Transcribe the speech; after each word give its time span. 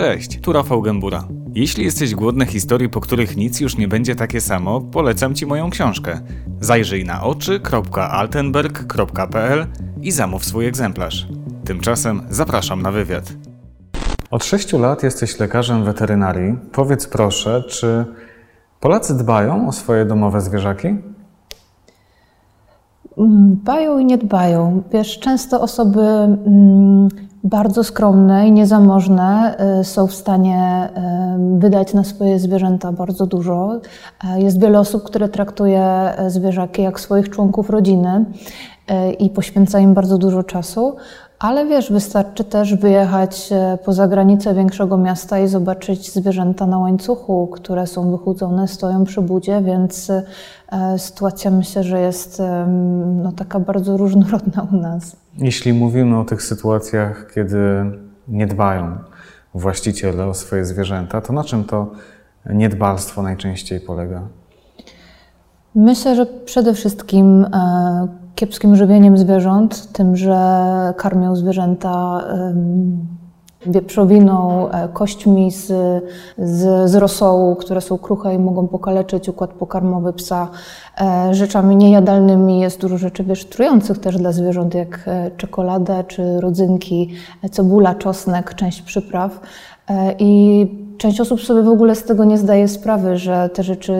Cześć, 0.00 0.40
tu 0.40 0.52
Rafał 0.52 0.82
Gębura. 0.82 1.24
Jeśli 1.54 1.84
jesteś 1.84 2.14
głodny 2.14 2.46
historii, 2.46 2.88
po 2.88 3.00
których 3.00 3.36
nic 3.36 3.60
już 3.60 3.76
nie 3.76 3.88
będzie 3.88 4.16
takie 4.16 4.40
samo, 4.40 4.80
polecam 4.80 5.34
Ci 5.34 5.46
moją 5.46 5.70
książkę. 5.70 6.20
Zajrzyj 6.60 7.04
na 7.04 7.22
oczy.altenberg.pl 7.22 9.66
i 10.02 10.12
zamów 10.12 10.44
swój 10.44 10.66
egzemplarz. 10.66 11.28
Tymczasem 11.64 12.22
zapraszam 12.30 12.82
na 12.82 12.92
wywiad. 12.92 13.32
Od 14.30 14.44
6 14.44 14.72
lat 14.72 15.02
jesteś 15.02 15.40
lekarzem 15.40 15.84
weterynarii. 15.84 16.58
Powiedz 16.72 17.06
proszę, 17.06 17.64
czy 17.68 18.04
Polacy 18.80 19.16
dbają 19.16 19.68
o 19.68 19.72
swoje 19.72 20.04
domowe 20.04 20.40
zwierzaki? 20.40 20.88
Dbają 23.16 23.98
i 23.98 24.04
nie 24.04 24.18
dbają. 24.18 24.82
Wiesz, 24.92 25.18
często 25.18 25.60
osoby 25.60 26.00
mm, 26.00 27.08
bardzo 27.44 27.84
skromne 27.84 28.48
i 28.48 28.52
niezamożne 28.52 29.56
y, 29.80 29.84
są 29.84 30.06
w 30.06 30.14
stanie 30.14 30.88
y, 31.56 31.58
wydać 31.58 31.94
na 31.94 32.04
swoje 32.04 32.38
zwierzęta 32.38 32.92
bardzo 32.92 33.26
dużo. 33.26 33.80
E, 34.24 34.40
jest 34.42 34.60
wiele 34.60 34.80
osób, 34.80 35.02
które 35.02 35.28
traktuje 35.28 36.12
zwierzaki 36.28 36.82
jak 36.82 37.00
swoich 37.00 37.30
członków 37.30 37.70
rodziny 37.70 38.24
i 39.18 39.30
poświęca 39.30 39.78
im 39.78 39.94
bardzo 39.94 40.18
dużo 40.18 40.42
czasu. 40.42 40.96
Ale 41.40 41.66
wiesz, 41.66 41.92
wystarczy 41.92 42.44
też 42.44 42.74
wyjechać 42.74 43.50
poza 43.84 44.08
granicę 44.08 44.54
większego 44.54 44.96
miasta 44.96 45.38
i 45.38 45.48
zobaczyć 45.48 46.12
zwierzęta 46.12 46.66
na 46.66 46.78
łańcuchu, 46.78 47.46
które 47.46 47.86
są 47.86 48.10
wychudzone, 48.10 48.68
stoją 48.68 49.04
przy 49.04 49.22
budzie, 49.22 49.62
więc 49.62 50.12
sytuacja 50.98 51.50
myślę, 51.50 51.84
że 51.84 52.00
jest 52.00 52.42
no, 53.22 53.32
taka 53.32 53.60
bardzo 53.60 53.96
różnorodna 53.96 54.66
u 54.72 54.76
nas. 54.76 55.16
Jeśli 55.38 55.72
mówimy 55.72 56.18
o 56.18 56.24
tych 56.24 56.42
sytuacjach, 56.42 57.26
kiedy 57.34 57.58
nie 58.28 58.46
dbają 58.46 58.96
właściciele 59.54 60.26
o 60.26 60.34
swoje 60.34 60.64
zwierzęta, 60.64 61.20
to 61.20 61.32
na 61.32 61.44
czym 61.44 61.64
to 61.64 61.90
niedbalstwo 62.50 63.22
najczęściej 63.22 63.80
polega? 63.80 64.22
Myślę, 65.74 66.16
że 66.16 66.26
przede 66.26 66.74
wszystkim 66.74 67.44
e, 67.44 68.08
kiepskim 68.34 68.76
żywieniem 68.76 69.18
zwierząt, 69.18 69.92
tym, 69.92 70.16
że 70.16 70.94
karmią 70.96 71.36
zwierzęta 71.36 72.24
wieprzowiną, 73.66 74.68
e, 74.70 74.88
kośćmi 74.88 75.50
z, 75.50 75.66
z, 76.38 76.90
z 76.90 76.94
rosołu, 76.94 77.56
które 77.56 77.80
są 77.80 77.98
kruche 77.98 78.34
i 78.34 78.38
mogą 78.38 78.68
pokaleczyć 78.68 79.28
układ 79.28 79.50
pokarmowy 79.52 80.12
psa, 80.12 80.48
e, 81.00 81.34
rzeczami 81.34 81.76
niejadalnymi. 81.76 82.60
Jest 82.60 82.80
dużo 82.80 82.98
rzeczy 82.98 83.24
wiesz, 83.24 83.44
trujących 83.44 83.98
też 83.98 84.16
dla 84.16 84.32
zwierząt, 84.32 84.74
jak 84.74 85.00
e, 85.06 85.30
czekolada 85.36 86.04
czy 86.04 86.40
rodzynki, 86.40 87.10
cebula, 87.50 87.94
czosnek, 87.94 88.54
część 88.54 88.82
przypraw. 88.82 89.40
I 90.18 90.66
Część 91.00 91.20
osób 91.20 91.42
sobie 91.42 91.62
w 91.62 91.68
ogóle 91.68 91.94
z 91.94 92.04
tego 92.04 92.24
nie 92.24 92.38
zdaje 92.38 92.68
sprawy, 92.68 93.16
że 93.16 93.48
te 93.48 93.62
rzeczy 93.62 93.92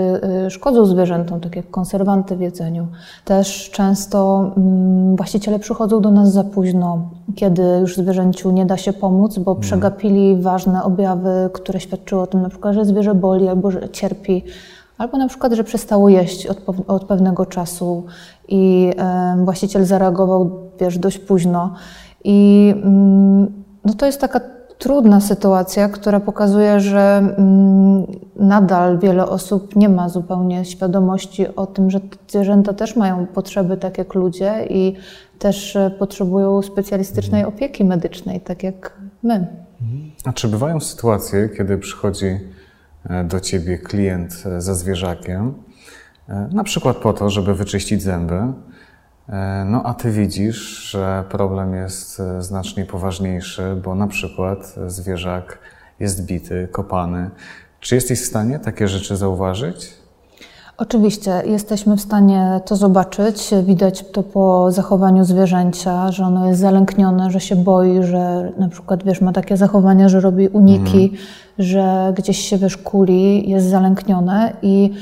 y, 0.47 0.51
szkodzą 0.51 0.87
zwierzętom, 0.87 1.41
tak 1.41 1.57
jak 1.57 1.71
konserwanty 1.71 2.37
w 2.37 2.41
jedzeniu. 2.41 2.87
Też 3.25 3.71
często 3.71 4.51
mm, 4.57 5.17
właściciele 5.17 5.59
przychodzą 5.59 6.01
do 6.01 6.11
nas 6.11 6.33
za 6.33 6.45
późno, 6.45 6.99
kiedy 7.35 7.63
już 7.81 7.97
zwierzęciu 7.97 8.51
nie 8.51 8.67
da 8.67 8.77
się 8.77 8.93
pomóc, 8.93 9.39
bo 9.39 9.51
mhm. 9.51 9.61
przegapili 9.61 10.37
ważne 10.37 10.83
objawy, 10.83 11.51
które 11.53 11.81
świadczyły 11.81 12.23
o 12.23 12.27
tym 12.27 12.43
na 12.43 12.49
przykład, 12.49 12.75
że 12.75 12.85
zwierzę 12.85 13.15
boli 13.15 13.49
albo 13.49 13.71
że 13.71 13.89
cierpi. 13.89 14.45
Albo 14.99 15.19
na 15.19 15.29
przykład, 15.29 15.53
że 15.53 15.65
przestało 15.65 16.09
jeść 16.09 16.47
od, 16.47 16.59
od 16.87 17.05
pewnego 17.05 17.47
czasu 17.47 18.05
i 18.49 18.93
właściciel 19.45 19.85
zareagował, 19.85 20.51
wiesz, 20.81 20.99
dość 20.99 21.19
późno. 21.19 21.75
I 22.25 22.71
mm, 22.85 23.65
no 23.85 23.95
to 23.95 24.07
jest 24.07 24.21
taka 24.21 24.41
trudna 24.81 25.21
sytuacja, 25.21 25.89
która 25.89 26.21
pokazuje, 26.21 26.81
że 26.81 27.19
mm, 27.19 28.07
nadal 28.37 28.99
wiele 28.99 29.27
osób 29.27 29.77
nie 29.77 29.89
ma 29.89 30.09
zupełnie 30.09 30.65
świadomości 30.65 31.47
o 31.57 31.67
tym, 31.67 31.91
że 31.91 32.01
zwierzęta 32.29 32.73
też 32.73 32.97
mają 32.97 33.27
potrzeby 33.27 33.77
tak 33.77 33.99
jak 33.99 34.15
ludzie 34.15 34.67
i 34.71 34.97
też 35.39 35.77
e, 35.77 35.91
potrzebują 35.99 36.63
specjalistycznej 36.63 37.45
opieki 37.45 37.85
medycznej, 37.85 38.41
tak 38.41 38.63
jak 38.63 38.93
my. 39.23 39.47
A 40.25 40.33
czy 40.33 40.49
bywają 40.49 40.81
sytuacje, 40.81 41.49
kiedy 41.57 41.79
przychodzi 41.79 42.39
e, 43.11 43.25
do 43.25 43.41
ciebie 43.41 43.79
klient 43.79 44.43
e, 44.47 44.61
ze 44.61 44.75
zwierzakiem, 44.75 45.55
na 46.53 46.65
przykład 46.65 46.97
po 46.97 47.13
to, 47.13 47.31
żeby 47.31 47.55
wyczyścić 47.55 48.03
zęby, 48.03 48.43
no 49.65 49.83
a 49.85 49.95
ty 49.95 50.11
widzisz, 50.11 50.91
że 50.91 51.25
problem 51.29 51.75
jest 51.75 52.21
e, 52.21 52.43
znacznie 52.43 52.85
poważniejszy, 52.85 53.77
bo 53.85 53.95
na 53.95 54.07
przykład 54.07 54.75
zwierzak 54.87 55.59
jest 56.01 56.27
bity, 56.27 56.69
kopany. 56.73 57.31
Czy 57.81 57.95
jesteś 57.95 58.23
w 58.23 58.27
stanie 58.27 58.59
takie 58.59 58.89
rzeczy 58.89 59.17
zauważyć? 59.17 60.01
Oczywiście, 60.81 61.43
jesteśmy 61.47 61.97
w 61.97 62.01
stanie 62.01 62.61
to 62.67 62.77
zobaczyć. 62.77 63.51
Widać 63.63 64.05
to 64.13 64.23
po 64.23 64.73
zachowaniu 64.73 65.25
zwierzęcia, 65.25 66.13
że 66.13 66.25
ono 66.25 66.49
jest 66.49 66.61
zalęknione, 66.61 67.31
że 67.31 67.41
się 67.41 67.57
boi, 67.57 68.03
że 68.03 68.53
na 68.59 68.69
przykład 68.69 69.05
wiesz, 69.05 69.21
ma 69.21 69.33
takie 69.33 69.57
zachowania, 69.57 70.09
że 70.09 70.21
robi 70.21 70.49
uniki, 70.49 71.03
mhm. 71.03 71.23
że 71.59 72.13
gdzieś 72.17 72.39
się 72.39 72.59
wiesz, 72.59 72.77
kuli, 72.77 73.51
jest 73.51 73.67
zalęknione 73.67 74.53
i 74.63 74.95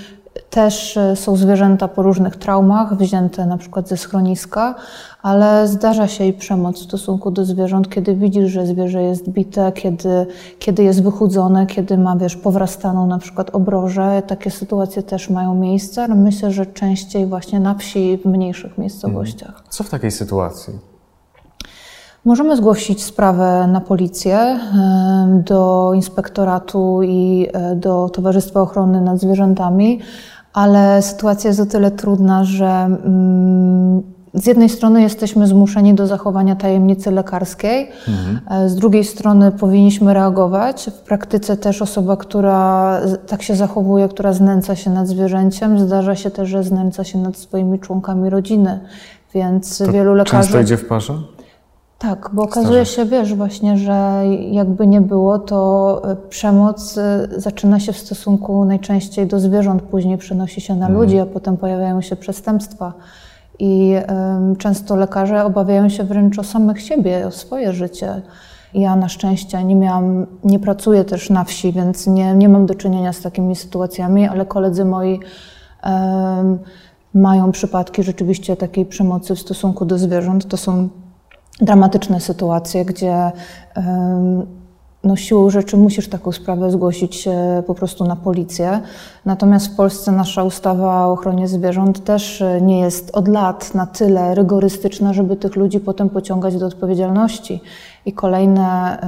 też 0.50 0.96
e, 0.96 1.16
są 1.16 1.36
zwierzęta 1.36 1.88
po 1.88 2.02
różnych 2.02 2.36
traumach, 2.36 2.96
wzięte 2.96 3.46
na 3.46 3.56
przykład 3.56 3.88
ze 3.88 3.96
schroniska, 3.96 4.74
ale 5.22 5.68
zdarza 5.68 6.08
się 6.08 6.24
i 6.24 6.32
przemoc 6.32 6.80
w 6.80 6.82
stosunku 6.82 7.30
do 7.30 7.44
zwierząt, 7.44 7.88
kiedy 7.88 8.14
widzisz, 8.14 8.50
że 8.50 8.66
zwierzę 8.66 9.02
jest 9.02 9.28
bite, 9.28 9.72
kiedy, 9.72 10.26
kiedy 10.58 10.82
jest 10.82 11.02
wychudzone, 11.02 11.66
kiedy 11.66 11.98
ma, 11.98 12.16
wiesz, 12.16 12.36
powrastaną 12.36 13.06
na 13.06 13.18
przykład 13.18 13.50
obroże. 13.50 14.22
Takie 14.26 14.50
sytuacje 14.50 15.02
też 15.02 15.30
mają 15.30 15.54
miejsce, 15.54 16.02
ale 16.02 16.14
myślę, 16.14 16.50
że 16.50 16.66
częściej 16.66 17.26
właśnie 17.26 17.60
na 17.60 17.74
wsi, 17.74 18.18
w 18.24 18.26
mniejszych 18.26 18.78
miejscowościach. 18.78 19.48
Mhm. 19.48 19.66
Co 19.70 19.84
w 19.84 19.90
takiej 19.90 20.10
sytuacji? 20.10 20.88
Możemy 22.24 22.56
zgłosić 22.56 23.04
sprawę 23.04 23.68
na 23.72 23.80
policję, 23.80 24.60
do 25.44 25.92
inspektoratu 25.94 27.00
i 27.02 27.48
e, 27.52 27.76
do 27.76 28.08
Towarzystwa 28.08 28.60
Ochrony 28.60 29.00
nad 29.00 29.18
Zwierzętami, 29.18 30.00
ale 30.58 31.02
sytuacja 31.02 31.48
jest 31.48 31.60
o 31.60 31.66
tyle 31.66 31.90
trudna, 31.90 32.44
że 32.44 32.66
mm, 32.66 34.02
z 34.34 34.46
jednej 34.46 34.68
strony 34.68 35.02
jesteśmy 35.02 35.46
zmuszeni 35.46 35.94
do 35.94 36.06
zachowania 36.06 36.56
tajemnicy 36.56 37.10
lekarskiej, 37.10 37.90
mhm. 38.08 38.40
E, 38.50 38.68
z 38.68 38.74
drugiej 38.74 39.04
strony 39.04 39.52
powinniśmy 39.52 40.14
reagować. 40.14 40.90
W 40.90 41.00
praktyce 41.00 41.56
też 41.56 41.82
osoba, 41.82 42.16
która 42.16 43.00
tak 43.26 43.42
się 43.42 43.56
zachowuje, 43.56 44.08
która 44.08 44.32
znęca 44.32 44.76
się 44.76 44.90
nad 44.90 45.08
zwierzęciem, 45.08 45.78
zdarza 45.78 46.14
się 46.16 46.30
też, 46.30 46.48
że 46.48 46.62
znęca 46.62 47.04
się 47.04 47.18
nad 47.18 47.36
swoimi 47.36 47.78
członkami 47.78 48.30
rodziny. 48.30 48.80
Więc 49.34 49.78
to 49.78 49.92
wielu 49.92 50.14
lekarzy. 50.14 50.42
Często 50.42 50.60
idzie 50.60 50.76
w 50.76 50.86
parze? 50.88 51.14
Tak, 51.98 52.30
bo 52.32 52.42
okazuje 52.42 52.86
się, 52.86 53.04
wiesz, 53.04 53.34
właśnie, 53.34 53.76
że 53.76 54.22
jakby 54.50 54.86
nie 54.86 55.00
było, 55.00 55.38
to 55.38 56.00
e, 56.04 56.16
przemoc 56.16 56.98
e, 56.98 57.28
zaczyna 57.36 57.80
się 57.80 57.92
w 57.92 57.98
stosunku 57.98 58.64
najczęściej 58.64 59.26
do 59.26 59.40
zwierząt, 59.40 59.82
później 59.82 60.18
przenosi 60.18 60.60
się 60.60 60.74
na 60.74 60.86
mhm. 60.86 61.00
ludzi, 61.00 61.18
a 61.18 61.26
potem 61.26 61.56
pojawiają 61.56 62.00
się 62.00 62.16
przestępstwa. 62.16 62.92
I 63.60 63.94
często 64.58 64.96
lekarze 64.96 65.44
obawiają 65.44 65.88
się 65.88 66.04
wręcz 66.04 66.38
o 66.38 66.44
samych 66.44 66.82
siebie, 66.82 67.26
o 67.26 67.30
swoje 67.30 67.72
życie. 67.72 68.22
Ja 68.74 68.96
na 68.96 69.08
szczęście 69.08 69.64
nie 69.64 69.76
miałam, 69.76 70.26
nie 70.44 70.58
pracuję 70.58 71.04
też 71.04 71.30
na 71.30 71.44
wsi, 71.44 71.72
więc 71.72 72.06
nie, 72.06 72.34
nie 72.34 72.48
mam 72.48 72.66
do 72.66 72.74
czynienia 72.74 73.12
z 73.12 73.20
takimi 73.20 73.56
sytuacjami, 73.56 74.28
ale 74.28 74.46
koledzy 74.46 74.84
moi 74.84 75.20
mają 77.14 77.52
przypadki 77.52 78.02
rzeczywiście 78.02 78.56
takiej 78.56 78.86
przemocy 78.86 79.34
w 79.34 79.40
stosunku 79.40 79.84
do 79.84 79.98
zwierząt. 79.98 80.48
To 80.48 80.56
są 80.56 80.88
dramatyczne 81.60 82.20
sytuacje, 82.20 82.84
gdzie 82.84 83.32
no, 85.04 85.16
siłą 85.16 85.50
rzeczy 85.50 85.76
musisz 85.76 86.08
taką 86.08 86.32
sprawę 86.32 86.70
zgłosić 86.70 87.28
po 87.66 87.74
prostu 87.74 88.04
na 88.04 88.16
policję. 88.16 88.80
Natomiast 89.24 89.66
w 89.66 89.76
Polsce 89.76 90.12
nasza 90.12 90.42
ustawa 90.42 91.06
o 91.06 91.12
ochronie 91.12 91.48
zwierząt 91.48 92.04
też 92.04 92.42
e, 92.42 92.60
nie 92.60 92.80
jest 92.80 93.10
od 93.16 93.28
lat 93.28 93.74
na 93.74 93.86
tyle 93.86 94.34
rygorystyczna, 94.34 95.12
żeby 95.12 95.36
tych 95.36 95.56
ludzi 95.56 95.80
potem 95.80 96.08
pociągać 96.08 96.56
do 96.56 96.66
odpowiedzialności. 96.66 97.60
I 98.08 98.12
kolejne 98.12 98.98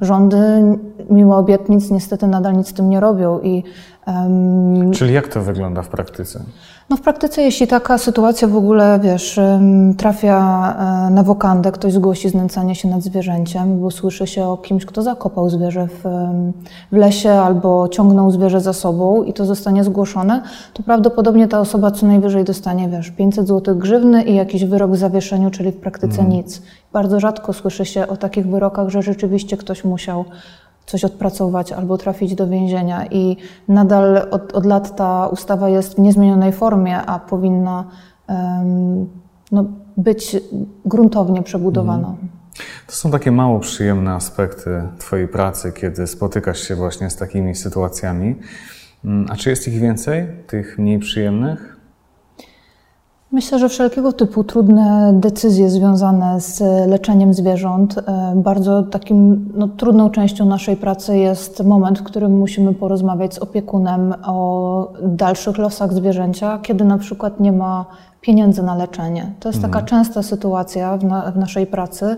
rządy, 0.00 0.62
mimo 1.10 1.36
obietnic, 1.36 1.90
niestety 1.90 2.26
nadal 2.26 2.56
nic 2.56 2.68
z 2.68 2.72
tym 2.72 2.88
nie 2.88 3.00
robią. 3.00 3.40
I, 3.40 3.64
um, 4.06 4.92
Czyli 4.92 5.14
jak 5.14 5.28
to 5.28 5.42
wygląda 5.42 5.82
w 5.82 5.88
praktyce? 5.88 6.40
No 6.90 6.96
w 6.96 7.00
praktyce, 7.00 7.42
jeśli 7.42 7.66
taka 7.66 7.98
sytuacja 7.98 8.48
w 8.48 8.56
ogóle, 8.56 9.00
wiesz, 9.02 9.40
trafia 9.98 10.38
e, 11.08 11.10
na 11.10 11.22
wokandę, 11.22 11.72
ktoś 11.72 11.92
zgłosi 11.92 12.28
znęcanie 12.28 12.74
się 12.74 12.88
nad 12.88 13.02
zwierzęciem, 13.02 13.80
bo 13.80 13.90
słyszy 13.90 14.26
się 14.26 14.46
o 14.46 14.56
kimś, 14.56 14.84
kto 14.84 15.02
zakopał 15.02 15.50
zwierzę 15.50 15.88
w, 15.88 16.04
w 16.92 16.96
lesie 16.96 17.32
albo 17.32 17.88
ciągnął 17.88 18.30
zwierzę 18.30 18.60
za 18.60 18.72
sobą 18.72 19.22
i 19.22 19.32
to 19.32 19.44
zostanie 19.44 19.84
zgłoszone, 19.84 20.42
to 20.72 20.82
prawdopodobnie 20.82 21.48
ta 21.48 21.60
osoba 21.60 21.90
co 21.90 22.06
najwyżej 22.06 22.44
dostanie, 22.44 22.88
wiesz, 22.88 23.10
500 23.10 23.48
zł 23.48 23.76
grzywny 23.76 24.22
i 24.22 24.34
jakiś 24.34 24.64
wyrok 24.64 24.90
w 24.90 24.96
zawieszeniu, 24.96 25.50
czyli 25.50 25.72
w 25.72 25.80
praktyce 25.80 26.20
mm. 26.20 26.32
nic. 26.32 26.62
Bardzo 26.96 27.20
rzadko 27.20 27.52
słyszy 27.52 27.84
się 27.84 28.06
o 28.06 28.16
takich 28.16 28.46
wyrokach, 28.46 28.88
że 28.88 29.02
rzeczywiście 29.02 29.56
ktoś 29.56 29.84
musiał 29.84 30.24
coś 30.86 31.04
odpracować 31.04 31.72
albo 31.72 31.98
trafić 31.98 32.34
do 32.34 32.48
więzienia. 32.48 33.06
I 33.06 33.36
nadal 33.68 34.28
od, 34.30 34.52
od 34.52 34.66
lat 34.66 34.96
ta 34.96 35.26
ustawa 35.26 35.68
jest 35.68 35.94
w 35.94 35.98
niezmienionej 35.98 36.52
formie, 36.52 36.96
a 36.96 37.18
powinna 37.18 37.84
um, 38.28 39.06
no, 39.52 39.64
być 39.96 40.36
gruntownie 40.84 41.42
przebudowana. 41.42 42.08
Mhm. 42.08 42.28
To 42.86 42.92
są 42.92 43.10
takie 43.10 43.30
mało 43.30 43.60
przyjemne 43.60 44.12
aspekty 44.12 44.82
Twojej 44.98 45.28
pracy, 45.28 45.72
kiedy 45.72 46.06
spotykasz 46.06 46.60
się 46.60 46.74
właśnie 46.74 47.10
z 47.10 47.16
takimi 47.16 47.54
sytuacjami. 47.54 48.34
Mm, 49.04 49.26
a 49.30 49.36
czy 49.36 49.50
jest 49.50 49.68
ich 49.68 49.80
więcej, 49.80 50.26
tych 50.46 50.78
mniej 50.78 50.98
przyjemnych? 50.98 51.75
Myślę, 53.36 53.58
że 53.58 53.68
wszelkiego 53.68 54.12
typu 54.12 54.44
trudne 54.44 55.12
decyzje 55.14 55.70
związane 55.70 56.40
z 56.40 56.60
leczeniem 56.90 57.34
zwierząt, 57.34 57.98
e, 57.98 58.32
bardzo 58.36 58.82
takim 58.82 59.52
no, 59.56 59.68
trudną 59.68 60.10
częścią 60.10 60.44
naszej 60.44 60.76
pracy 60.76 61.18
jest 61.18 61.64
moment, 61.64 61.98
w 61.98 62.02
którym 62.02 62.38
musimy 62.38 62.74
porozmawiać 62.74 63.34
z 63.34 63.38
opiekunem 63.38 64.14
o 64.26 64.92
dalszych 65.02 65.58
losach 65.58 65.92
zwierzęcia, 65.92 66.58
kiedy 66.58 66.84
na 66.84 66.98
przykład 66.98 67.40
nie 67.40 67.52
ma 67.52 67.84
pieniędzy 68.20 68.62
na 68.62 68.74
leczenie. 68.74 69.32
To 69.40 69.48
jest 69.48 69.62
taka 69.62 69.80
mhm. 69.80 69.86
częsta 69.86 70.22
sytuacja 70.22 70.96
w, 70.96 71.04
na, 71.04 71.30
w 71.30 71.36
naszej 71.36 71.66
pracy, 71.66 72.16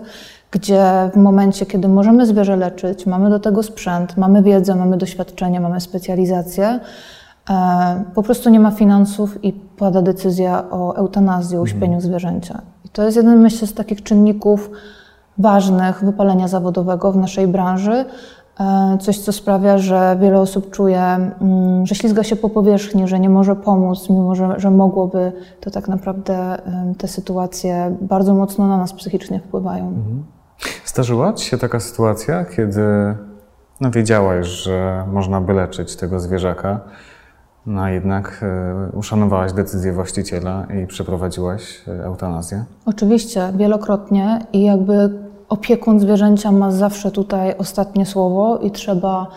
gdzie 0.51 0.83
w 1.13 1.17
momencie, 1.17 1.65
kiedy 1.65 1.87
możemy 1.87 2.25
zwierzę 2.25 2.55
leczyć, 2.55 3.05
mamy 3.05 3.29
do 3.29 3.39
tego 3.39 3.63
sprzęt, 3.63 4.17
mamy 4.17 4.43
wiedzę, 4.43 4.75
mamy 4.75 4.97
doświadczenie, 4.97 5.59
mamy 5.59 5.81
specjalizację, 5.81 6.67
e, 6.67 6.79
po 8.15 8.23
prostu 8.23 8.49
nie 8.49 8.59
ma 8.59 8.71
finansów 8.71 9.43
i 9.43 9.53
pada 9.53 10.01
decyzja 10.01 10.63
o 10.71 10.95
eutanazji, 10.95 11.57
o 11.57 11.61
uśpieniu 11.61 11.93
mhm. 11.93 12.01
zwierzęcia. 12.01 12.61
I 12.85 12.89
to 12.89 13.03
jest 13.03 13.17
jeden, 13.17 13.39
myślę, 13.39 13.67
z 13.67 13.73
takich 13.73 14.03
czynników 14.03 14.71
ważnych 15.37 16.03
wypalenia 16.03 16.47
zawodowego 16.47 17.11
w 17.11 17.17
naszej 17.17 17.47
branży, 17.47 18.05
E, 18.59 18.97
coś, 18.97 19.19
co 19.19 19.31
sprawia, 19.31 19.77
że 19.77 20.17
wiele 20.21 20.39
osób 20.39 20.71
czuje, 20.71 21.01
mm, 21.01 21.85
że 21.85 21.95
ślizga 21.95 22.23
się 22.23 22.35
po 22.35 22.49
powierzchni, 22.49 23.07
że 23.07 23.19
nie 23.19 23.29
może 23.29 23.55
pomóc, 23.55 24.09
mimo 24.09 24.35
że, 24.35 24.53
że 24.57 24.71
mogłoby, 24.71 25.31
to 25.61 25.71
tak 25.71 25.87
naprawdę 25.87 26.57
te 26.97 27.07
sytuacje 27.07 27.95
bardzo 28.01 28.33
mocno 28.33 28.67
na 28.67 28.77
nas 28.77 28.93
psychicznie 28.93 29.39
wpływają. 29.39 29.87
Mhm. 29.87 30.23
Zdarzyła 30.85 31.33
Ci 31.33 31.45
się 31.45 31.57
taka 31.57 31.79
sytuacja, 31.79 32.45
kiedy 32.45 32.81
no, 33.81 33.91
wiedziałaś, 33.91 34.47
że 34.47 35.05
można 35.11 35.41
by 35.41 35.53
leczyć 35.53 35.95
tego 35.95 36.19
zwierzaka, 36.19 36.79
no 37.65 37.81
a 37.81 37.89
jednak 37.89 38.41
e, 38.43 38.97
uszanowałaś 38.97 39.53
decyzję 39.53 39.93
właściciela 39.93 40.67
i 40.83 40.87
przeprowadziłaś 40.87 41.81
e, 41.87 42.03
eutanazję? 42.05 42.63
Oczywiście, 42.85 43.53
wielokrotnie 43.55 44.45
i 44.53 44.63
jakby 44.63 45.09
opiekun 45.49 45.99
zwierzęcia 45.99 46.51
ma 46.51 46.71
zawsze 46.71 47.11
tutaj 47.11 47.55
ostatnie 47.57 48.05
słowo 48.05 48.57
i 48.57 48.71
trzeba 48.71 49.27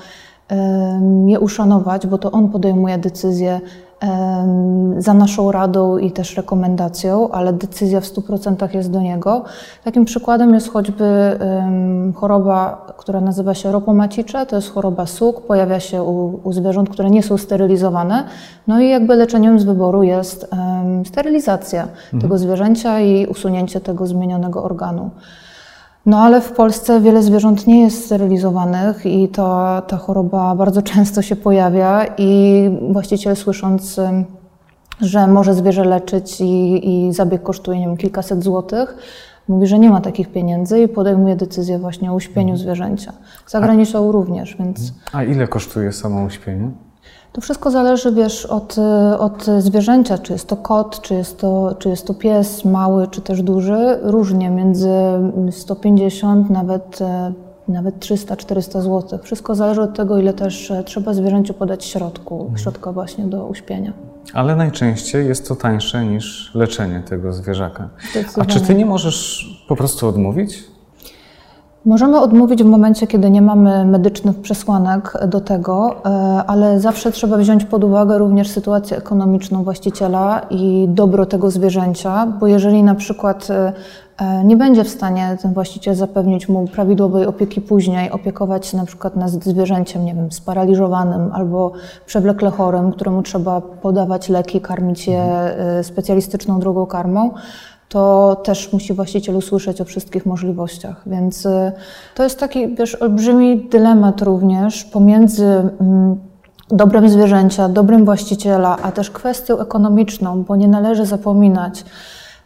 je 1.26 1.40
uszanować, 1.40 2.06
bo 2.06 2.18
to 2.18 2.30
on 2.30 2.48
podejmuje 2.48 2.98
decyzję 2.98 3.60
za 4.98 5.14
naszą 5.14 5.52
radą 5.52 5.98
i 5.98 6.10
też 6.10 6.36
rekomendacją, 6.36 7.28
ale 7.30 7.52
decyzja 7.52 8.00
w 8.00 8.04
100% 8.04 8.74
jest 8.74 8.90
do 8.90 9.00
niego. 9.00 9.44
Takim 9.84 10.04
przykładem 10.04 10.54
jest 10.54 10.72
choćby 10.72 11.38
choroba, 12.14 12.86
która 12.96 13.20
nazywa 13.20 13.54
się 13.54 13.72
ropomacicze, 13.72 14.46
to 14.46 14.56
jest 14.56 14.70
choroba 14.70 15.06
SUK, 15.06 15.46
pojawia 15.46 15.80
się 15.80 16.02
u, 16.02 16.40
u 16.48 16.52
zwierząt, 16.52 16.90
które 16.90 17.10
nie 17.10 17.22
są 17.22 17.38
sterylizowane, 17.38 18.24
no 18.66 18.80
i 18.80 18.88
jakby 18.88 19.16
leczeniem 19.16 19.60
z 19.60 19.64
wyboru 19.64 20.02
jest 20.02 20.50
sterylizacja 21.06 21.82
mhm. 21.82 22.22
tego 22.22 22.38
zwierzęcia 22.38 23.00
i 23.00 23.26
usunięcie 23.26 23.80
tego 23.80 24.06
zmienionego 24.06 24.64
organu. 24.64 25.10
No 26.06 26.18
ale 26.18 26.40
w 26.40 26.52
Polsce 26.52 27.00
wiele 27.00 27.22
zwierząt 27.22 27.66
nie 27.66 27.82
jest 27.82 28.04
sterylizowanych 28.04 29.06
i 29.06 29.28
to, 29.28 29.82
ta 29.86 29.96
choroba 29.96 30.54
bardzo 30.54 30.82
często 30.92 31.22
się 31.22 31.36
pojawia 31.36 32.04
i 32.18 32.70
właściciel 32.92 33.36
słysząc, 33.36 34.00
że 35.00 35.26
może 35.26 35.54
zwierzę 35.54 35.84
leczyć 35.84 36.40
i, 36.40 36.80
i 36.88 37.12
zabieg 37.12 37.42
kosztuje 37.42 37.80
nie 37.80 37.86
wiem, 37.86 37.96
kilkaset 37.96 38.42
złotych, 38.42 38.96
mówi, 39.48 39.66
że 39.66 39.78
nie 39.78 39.90
ma 39.90 40.00
takich 40.00 40.32
pieniędzy 40.32 40.82
i 40.82 40.88
podejmuje 40.88 41.36
decyzję 41.36 41.78
właśnie 41.78 42.12
o 42.12 42.14
uśpieniu 42.14 42.52
mhm. 42.52 42.58
zwierzęcia. 42.58 43.12
Za 43.46 43.60
granicą 43.60 44.12
również, 44.12 44.56
więc... 44.56 44.92
A 45.12 45.22
ile 45.22 45.48
kosztuje 45.48 45.92
samo 45.92 46.24
uśpienie? 46.24 46.70
To 47.32 47.40
wszystko 47.40 47.70
zależy, 47.70 48.12
wiesz, 48.12 48.46
od, 48.46 48.76
od 49.18 49.46
zwierzęcia, 49.58 50.18
czy 50.18 50.32
jest 50.32 50.48
to 50.48 50.56
kot, 50.56 51.00
czy 51.00 51.14
jest 51.14 51.38
to, 51.38 51.74
czy 51.78 51.88
jest 51.88 52.06
to 52.06 52.14
pies 52.14 52.64
mały, 52.64 53.08
czy 53.08 53.20
też 53.20 53.42
duży. 53.42 53.98
Różnie, 54.02 54.50
między 54.50 54.90
150 55.50 56.50
nawet, 56.50 56.98
nawet 57.68 57.98
300-400 57.98 58.80
zł. 58.80 59.18
Wszystko 59.22 59.54
zależy 59.54 59.82
od 59.82 59.96
tego, 59.96 60.18
ile 60.18 60.32
też 60.32 60.72
trzeba 60.84 61.14
zwierzęciu 61.14 61.54
podać 61.54 61.84
środku, 61.84 62.40
mhm. 62.40 62.58
środka 62.58 62.92
właśnie 62.92 63.26
do 63.26 63.46
uśpienia. 63.46 63.92
Ale 64.32 64.56
najczęściej 64.56 65.28
jest 65.28 65.48
to 65.48 65.56
tańsze 65.56 66.06
niż 66.06 66.54
leczenie 66.54 67.02
tego 67.08 67.32
zwierzaka. 67.32 67.88
A 68.40 68.44
czy 68.44 68.60
ty 68.60 68.74
nie 68.74 68.86
możesz 68.86 69.46
po 69.68 69.76
prostu 69.76 70.08
odmówić? 70.08 70.71
Możemy 71.84 72.20
odmówić 72.20 72.62
w 72.62 72.66
momencie, 72.66 73.06
kiedy 73.06 73.30
nie 73.30 73.42
mamy 73.42 73.84
medycznych 73.84 74.40
przesłanek 74.40 75.12
do 75.26 75.40
tego, 75.40 75.94
e, 76.04 76.08
ale 76.46 76.80
zawsze 76.80 77.12
trzeba 77.12 77.36
wziąć 77.36 77.64
pod 77.64 77.84
uwagę 77.84 78.18
również 78.18 78.50
sytuację 78.50 78.96
ekonomiczną 78.96 79.64
właściciela 79.64 80.40
i 80.50 80.86
dobro 80.88 81.26
tego 81.26 81.50
zwierzęcia, 81.50 82.26
bo 82.26 82.46
jeżeli 82.46 82.82
na 82.82 82.94
przykład 82.94 83.50
e, 83.50 83.72
e, 84.18 84.44
nie 84.44 84.56
będzie 84.56 84.84
w 84.84 84.88
stanie 84.88 85.36
ten 85.42 85.52
właściciel 85.52 85.94
zapewnić 85.94 86.48
mu 86.48 86.68
prawidłowej 86.68 87.26
opieki 87.26 87.60
później, 87.60 88.10
opiekować 88.10 88.66
się 88.66 88.76
na 88.76 88.84
przykład 88.84 89.16
nad 89.16 89.30
zwierzęciem, 89.30 90.04
nie 90.04 90.14
wiem, 90.14 90.32
sparaliżowanym 90.32 91.30
albo 91.32 91.72
przewlekle 92.06 92.50
chorym, 92.50 92.92
któremu 92.92 93.22
trzeba 93.22 93.60
podawać 93.60 94.28
leki, 94.28 94.60
karmić 94.60 95.08
je 95.08 95.54
specjalistyczną 95.82 96.60
drogą 96.60 96.86
karmą, 96.86 97.30
to 97.92 98.36
też 98.44 98.72
musi 98.72 98.92
właściciel 98.92 99.36
usłyszeć 99.36 99.80
o 99.80 99.84
wszystkich 99.84 100.26
możliwościach. 100.26 101.02
Więc 101.06 101.46
y, 101.46 101.72
to 102.14 102.22
jest 102.22 102.38
taki, 102.38 102.74
wiesz, 102.74 102.94
olbrzymi 102.94 103.68
dylemat 103.70 104.22
również 104.22 104.84
pomiędzy 104.84 105.44
mm, 105.44 106.16
dobrem 106.70 107.08
zwierzęcia, 107.08 107.68
dobrem 107.68 108.04
właściciela, 108.04 108.76
a 108.82 108.92
też 108.92 109.10
kwestią 109.10 109.58
ekonomiczną, 109.58 110.42
bo 110.42 110.56
nie 110.56 110.68
należy 110.68 111.06
zapominać, 111.06 111.84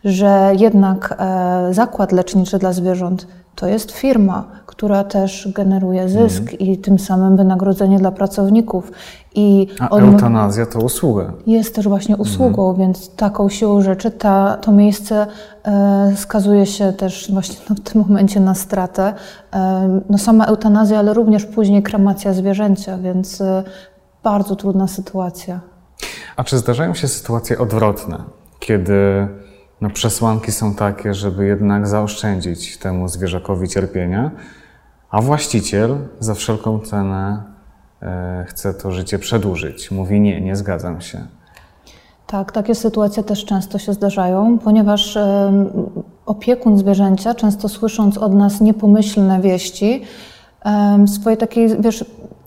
że 0.05 0.53
jednak 0.59 1.17
e, 1.19 1.75
zakład 1.75 2.13
leczniczy 2.13 2.59
dla 2.59 2.73
zwierząt 2.73 3.27
to 3.57 3.67
jest 3.67 3.93
firma, 3.93 4.45
która 4.67 5.05
też 5.05 5.49
generuje 5.55 6.09
zysk 6.09 6.43
mm. 6.43 6.59
i 6.59 6.79
tym 6.79 6.99
samym 6.99 7.37
wynagrodzenie 7.37 7.99
dla 7.99 8.11
pracowników. 8.11 8.93
I 9.35 9.69
A 9.81 9.89
eutanazja 9.89 10.67
to 10.67 10.79
usługa. 10.79 11.33
Jest 11.47 11.75
też 11.75 11.89
właśnie 11.89 12.17
usługą, 12.17 12.65
mm. 12.67 12.81
więc 12.81 13.15
taką 13.15 13.49
siłą 13.49 13.83
rzeczy 13.83 14.11
ta, 14.11 14.57
to 14.57 14.73
miejsce 14.73 15.27
e, 15.65 16.13
skazuje 16.17 16.67
się 16.67 16.93
też 16.93 17.33
właśnie 17.33 17.57
no, 17.71 17.77
w 17.81 17.81
tym 17.81 18.05
momencie 18.09 18.41
na 18.41 18.55
stratę. 18.55 19.15
E, 19.55 20.01
no 20.11 20.19
sama 20.19 20.45
eutanazja, 20.45 20.99
ale 20.99 21.15
również 21.15 21.47
później 21.47 21.83
kremacja 21.83 22.33
zwierzęcia, 22.33 22.99
więc 22.99 23.41
e, 23.41 23.65
bardzo 24.23 24.57
trudna 24.57 24.89
sytuacja. 24.89 25.61
A 26.37 26.45
czy 26.45 26.59
zdarzają 26.59 26.95
się 26.95 27.09
sytuacje 27.09 27.59
odwrotne, 27.59 28.19
kiedy 28.59 29.29
no, 29.81 29.91
przesłanki 29.91 30.53
są 30.53 30.75
takie, 30.75 31.15
żeby 31.15 31.47
jednak 31.47 31.87
zaoszczędzić 31.87 32.79
temu 32.79 33.09
zwierzakowi 33.09 33.69
cierpienia, 33.69 34.31
a 35.11 35.23
właściciel 35.23 35.97
za 36.21 36.35
wszelką 36.35 36.81
cenę 36.81 37.43
e, 38.03 38.45
chce 38.49 38.75
to 38.75 38.93
życie 38.93 39.19
przedłużyć. 39.19 39.91
Mówi 39.91 40.21
nie, 40.21 40.41
nie 40.41 40.57
zgadzam 40.57 41.01
się. 41.01 41.27
Tak, 42.27 42.53
takie 42.53 42.75
sytuacje 42.75 43.23
też 43.23 43.45
często 43.45 43.79
się 43.79 43.93
zdarzają, 43.93 44.59
ponieważ 44.59 45.19
opiekun 46.27 46.79
zwierzęcia, 46.79 47.35
często 47.35 47.69
słysząc 47.69 48.19
od 48.19 48.35
nas 48.35 48.61
niepomyślne 48.61 49.41
wieści, 49.41 50.03
e, 50.65 51.05
swojej 51.09 51.37
takiej, 51.37 51.81
wiesz, 51.81 52.05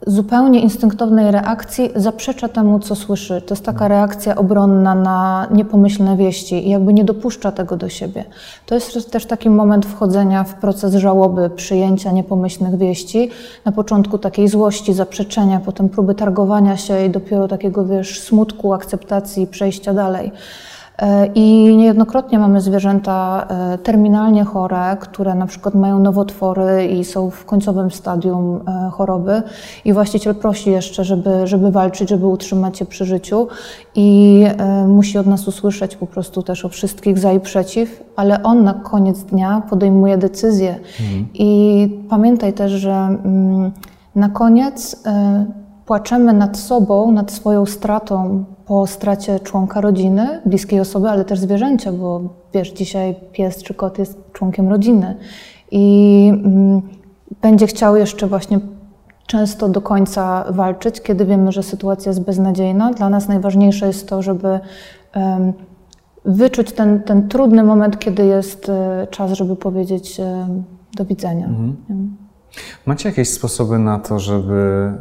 zupełnie 0.07 0.59
instynktownej 0.59 1.31
reakcji 1.31 1.89
zaprzecza 1.95 2.47
temu, 2.47 2.79
co 2.79 2.95
słyszy. 2.95 3.41
To 3.41 3.53
jest 3.53 3.65
taka 3.65 3.87
reakcja 3.87 4.35
obronna 4.35 4.95
na 4.95 5.47
niepomyślne 5.51 6.17
wieści 6.17 6.67
i 6.67 6.69
jakby 6.69 6.93
nie 6.93 7.03
dopuszcza 7.03 7.51
tego 7.51 7.77
do 7.77 7.89
siebie. 7.89 8.25
To 8.65 8.75
jest 8.75 9.11
też 9.11 9.25
taki 9.25 9.49
moment 9.49 9.85
wchodzenia 9.85 10.43
w 10.43 10.53
proces 10.53 10.95
żałoby, 10.95 11.49
przyjęcia 11.49 12.11
niepomyślnych 12.11 12.77
wieści. 12.77 13.29
Na 13.65 13.71
początku 13.71 14.17
takiej 14.17 14.47
złości, 14.47 14.93
zaprzeczenia, 14.93 15.61
potem 15.65 15.89
próby 15.89 16.15
targowania 16.15 16.77
się 16.77 17.05
i 17.05 17.09
dopiero 17.09 17.47
takiego, 17.47 17.85
wiesz, 17.85 18.21
smutku, 18.21 18.73
akceptacji, 18.73 19.47
przejścia 19.47 19.93
dalej. 19.93 20.31
E, 21.01 21.25
I 21.35 21.77
niejednokrotnie 21.77 22.39
mamy 22.39 22.61
zwierzęta 22.61 23.47
e, 23.49 23.77
terminalnie 23.77 24.43
chore, 24.43 24.97
które 24.99 25.35
na 25.35 25.47
przykład 25.47 25.75
mają 25.75 25.99
nowotwory 25.99 26.85
i 26.85 27.03
są 27.03 27.29
w 27.29 27.45
końcowym 27.45 27.91
stadium 27.91 28.59
e, 28.67 28.89
choroby 28.89 29.41
i 29.85 29.93
właściciel 29.93 30.35
prosi 30.35 30.71
jeszcze, 30.71 31.03
żeby, 31.03 31.47
żeby 31.47 31.71
walczyć, 31.71 32.09
żeby 32.09 32.27
utrzymać 32.27 32.79
je 32.79 32.85
przy 32.85 33.05
życiu 33.05 33.47
i 33.95 34.45
musi 34.87 35.17
od 35.17 35.27
nas 35.27 35.47
usłyszeć 35.47 35.95
po 35.95 36.07
prostu 36.07 36.43
też 36.43 36.65
o 36.65 36.69
wszystkich 36.69 37.19
za 37.19 37.33
i 37.33 37.39
przeciw, 37.39 38.03
ale 38.15 38.43
on 38.43 38.63
na 38.63 38.73
koniec 38.73 39.23
dnia 39.23 39.61
podejmuje 39.69 40.17
decyzję. 40.17 40.75
Mhm. 40.99 41.27
I 41.33 41.99
pamiętaj 42.09 42.53
też, 42.53 42.71
że 42.71 42.91
mm, 42.91 43.71
Na 44.15 44.29
koniec 44.29 45.03
płaczemy 45.85 46.33
nad 46.33 46.57
sobą, 46.57 47.11
nad 47.11 47.31
swoją 47.31 47.65
stratą 47.65 48.43
po 48.69 48.87
stracie 48.87 49.39
członka 49.39 49.81
rodziny, 49.81 50.41
bliskiej 50.45 50.79
osoby, 50.79 51.09
ale 51.09 51.25
też 51.25 51.39
zwierzęcia, 51.39 51.91
bo 51.91 52.21
wiesz, 52.53 52.71
dzisiaj 52.71 53.15
pies 53.31 53.63
czy 53.63 53.73
kot 53.73 53.99
jest 53.99 54.31
członkiem 54.33 54.69
rodziny 54.69 55.15
i 55.71 56.31
mm, 56.45 56.81
będzie 57.41 57.67
chciał 57.67 57.95
jeszcze 57.95 58.27
właśnie 58.27 58.59
często 59.27 59.69
do 59.69 59.81
końca 59.81 60.45
walczyć, 60.49 61.01
kiedy 61.01 61.25
wiemy, 61.25 61.51
że 61.51 61.63
sytuacja 61.63 62.09
jest 62.09 62.21
beznadziejna. 62.21 62.93
Dla 62.93 63.09
nas 63.09 63.27
najważniejsze 63.27 63.87
jest 63.87 64.09
to, 64.09 64.21
żeby 64.21 64.59
wyczuć 66.25 66.71
ten, 66.71 67.03
ten 67.03 67.27
trudny 67.27 67.63
moment, 67.63 67.99
kiedy 67.99 68.25
jest 68.25 68.69
e, 68.69 69.07
czas, 69.11 69.31
żeby 69.31 69.55
powiedzieć 69.55 70.19
e, 70.19 70.47
do 70.97 71.05
widzenia. 71.05 71.45
Mhm. 71.45 72.17
Macie 72.85 73.09
jakieś 73.09 73.29
sposoby 73.29 73.79
na 73.79 73.99
to, 73.99 74.19
żeby 74.19 74.53
e, 74.53 74.93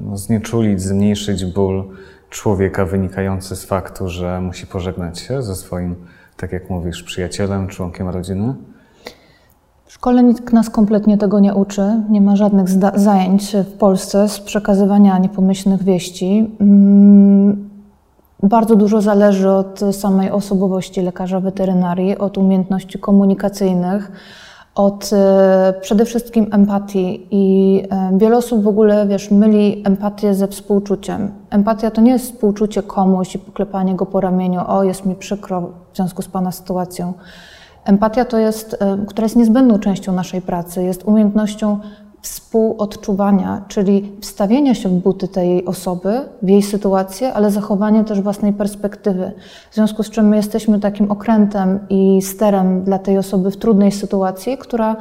no, 0.00 0.16
znieczulić, 0.16 0.82
zmniejszyć 0.82 1.44
ból 1.44 1.84
człowieka 2.30 2.84
wynikający 2.84 3.56
z 3.56 3.64
faktu, 3.64 4.08
że 4.08 4.40
musi 4.40 4.66
pożegnać 4.66 5.18
się 5.18 5.42
ze 5.42 5.56
swoim, 5.56 5.96
tak 6.36 6.52
jak 6.52 6.70
mówisz, 6.70 7.02
przyjacielem, 7.02 7.68
członkiem 7.68 8.08
rodziny? 8.08 8.54
W 9.86 9.92
szkole 9.92 10.22
nikt 10.22 10.52
nas 10.52 10.70
kompletnie 10.70 11.18
tego 11.18 11.40
nie 11.40 11.54
uczy. 11.54 12.02
Nie 12.10 12.20
ma 12.20 12.36
żadnych 12.36 12.68
zajęć 12.94 13.56
w 13.56 13.72
Polsce 13.72 14.28
z 14.28 14.40
przekazywania 14.40 15.18
niepomyślnych 15.18 15.82
wieści. 15.82 16.50
Mm, 16.60 17.68
bardzo 18.42 18.76
dużo 18.76 19.02
zależy 19.02 19.50
od 19.50 19.80
samej 19.92 20.30
osobowości 20.30 21.02
lekarza 21.02 21.40
weterynarii, 21.40 22.18
od 22.18 22.38
umiejętności 22.38 22.98
komunikacyjnych, 22.98 24.12
od 24.76 25.10
e, 25.12 25.74
przede 25.80 26.04
wszystkim 26.04 26.46
empatii. 26.52 27.28
I 27.30 27.82
e, 27.90 28.18
wiele 28.18 28.36
osób 28.36 28.62
w 28.62 28.68
ogóle, 28.68 29.06
wiesz, 29.06 29.30
myli 29.30 29.82
empatię 29.86 30.34
ze 30.34 30.48
współczuciem. 30.48 31.32
Empatia 31.50 31.90
to 31.90 32.00
nie 32.00 32.12
jest 32.12 32.24
współczucie 32.24 32.82
komuś 32.82 33.34
i 33.34 33.38
poklepanie 33.38 33.94
go 33.94 34.06
po 34.06 34.20
ramieniu, 34.20 34.60
o 34.66 34.84
jest 34.84 35.06
mi 35.06 35.14
przykro 35.14 35.60
w 35.92 35.96
związku 35.96 36.22
z 36.22 36.28
Pana 36.28 36.52
sytuacją. 36.52 37.12
Empatia 37.84 38.24
to 38.24 38.38
jest, 38.38 38.76
e, 38.80 38.98
która 39.06 39.24
jest 39.24 39.36
niezbędną 39.36 39.78
częścią 39.78 40.12
naszej 40.12 40.42
pracy, 40.42 40.82
jest 40.82 41.04
umiejętnością 41.04 41.78
współodczuwania, 42.26 43.64
czyli 43.68 44.12
wstawienia 44.20 44.74
się 44.74 44.88
w 44.88 44.92
buty 44.92 45.28
tej 45.28 45.64
osoby, 45.64 46.20
w 46.42 46.48
jej 46.48 46.62
sytuację, 46.62 47.34
ale 47.34 47.50
zachowanie 47.50 48.04
też 48.04 48.20
własnej 48.20 48.52
perspektywy. 48.52 49.32
W 49.70 49.74
związku 49.74 50.02
z 50.02 50.10
czym 50.10 50.28
my 50.28 50.36
jesteśmy 50.36 50.80
takim 50.80 51.10
okrętem 51.10 51.78
i 51.90 52.22
sterem 52.22 52.84
dla 52.84 52.98
tej 52.98 53.18
osoby 53.18 53.50
w 53.50 53.56
trudnej 53.56 53.92
sytuacji, 53.92 54.58
która 54.58 54.96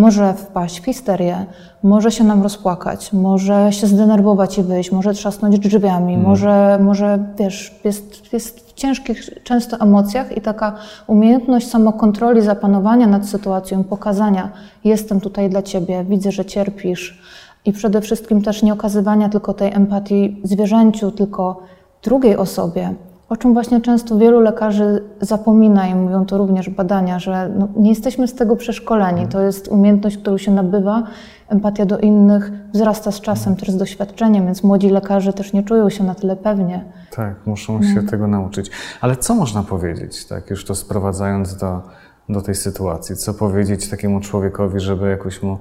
może 0.00 0.34
wpaść 0.34 0.80
w 0.80 0.84
histerię, 0.84 1.46
może 1.82 2.10
się 2.10 2.24
nam 2.24 2.42
rozpłakać, 2.42 3.12
może 3.12 3.72
się 3.72 3.86
zdenerwować 3.86 4.58
i 4.58 4.62
wyjść, 4.62 4.92
może 4.92 5.12
trzasnąć 5.12 5.58
drzwiami, 5.58 6.14
mm. 6.14 6.26
może, 6.26 6.78
może 6.82 7.18
wiesz, 7.38 7.80
jest, 7.84 8.32
jest 8.32 8.70
w 8.70 8.72
ciężkich 8.72 9.42
często 9.44 9.76
emocjach 9.80 10.36
i 10.36 10.40
taka 10.40 10.74
umiejętność 11.06 11.68
samokontroli, 11.70 12.42
zapanowania 12.42 13.06
nad 13.06 13.28
sytuacją, 13.28 13.84
pokazania 13.84 14.50
jestem 14.84 15.20
tutaj 15.20 15.50
dla 15.50 15.62
ciebie, 15.62 16.04
widzę, 16.04 16.32
że 16.32 16.44
cierpisz 16.44 17.22
i 17.64 17.72
przede 17.72 18.00
wszystkim 18.00 18.42
też 18.42 18.62
nie 18.62 18.72
okazywania 18.72 19.28
tylko 19.28 19.54
tej 19.54 19.72
empatii 19.72 20.40
zwierzęciu, 20.44 21.10
tylko 21.10 21.62
drugiej 22.02 22.36
osobie, 22.36 22.94
o 23.30 23.36
czym 23.36 23.54
właśnie 23.54 23.80
często 23.80 24.18
wielu 24.18 24.40
lekarzy 24.40 25.04
zapomina 25.20 25.88
i 25.88 25.94
mówią 25.94 26.26
to 26.26 26.38
również 26.38 26.70
badania, 26.70 27.18
że 27.18 27.50
no, 27.58 27.68
nie 27.76 27.90
jesteśmy 27.90 28.28
z 28.28 28.34
tego 28.34 28.56
przeszkoleni. 28.56 29.28
To 29.28 29.40
jest 29.40 29.68
umiejętność, 29.68 30.16
którą 30.16 30.38
się 30.38 30.50
nabywa. 30.50 31.02
Empatia 31.48 31.86
do 31.86 31.98
innych 31.98 32.52
wzrasta 32.72 33.12
z 33.12 33.20
czasem, 33.20 33.56
też 33.56 33.70
z 33.70 33.76
doświadczeniem, 33.76 34.44
więc 34.44 34.62
młodzi 34.62 34.88
lekarze 34.88 35.32
też 35.32 35.52
nie 35.52 35.62
czują 35.62 35.90
się 35.90 36.04
na 36.04 36.14
tyle 36.14 36.36
pewnie. 36.36 36.84
Tak, 37.16 37.34
muszą 37.46 37.82
się 37.82 38.02
no. 38.02 38.10
tego 38.10 38.26
nauczyć. 38.26 38.70
Ale 39.00 39.16
co 39.16 39.34
można 39.34 39.62
powiedzieć, 39.62 40.26
tak, 40.26 40.50
już 40.50 40.64
to 40.64 40.74
sprowadzając 40.74 41.56
do, 41.56 41.82
do 42.28 42.42
tej 42.42 42.54
sytuacji? 42.54 43.16
Co 43.16 43.34
powiedzieć 43.34 43.88
takiemu 43.88 44.20
człowiekowi, 44.20 44.80
żeby 44.80 45.10
jakoś 45.10 45.42
mu 45.42 45.58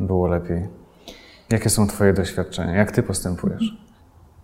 było 0.00 0.26
lepiej? 0.26 0.68
Jakie 1.50 1.70
są 1.70 1.86
Twoje 1.86 2.12
doświadczenia? 2.12 2.74
Jak 2.74 2.92
Ty 2.92 3.02
postępujesz? 3.02 3.83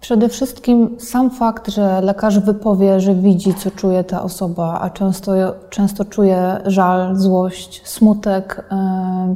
Przede 0.00 0.28
wszystkim 0.28 0.96
sam 0.98 1.30
fakt, 1.30 1.68
że 1.68 2.00
lekarz 2.00 2.38
wypowie, 2.38 3.00
że 3.00 3.14
widzi, 3.14 3.54
co 3.54 3.70
czuje 3.70 4.04
ta 4.04 4.22
osoba, 4.22 4.80
a 4.80 4.90
często, 4.90 5.32
często 5.70 6.04
czuje 6.04 6.60
żal, 6.66 7.16
złość, 7.16 7.82
smutek, 7.84 8.64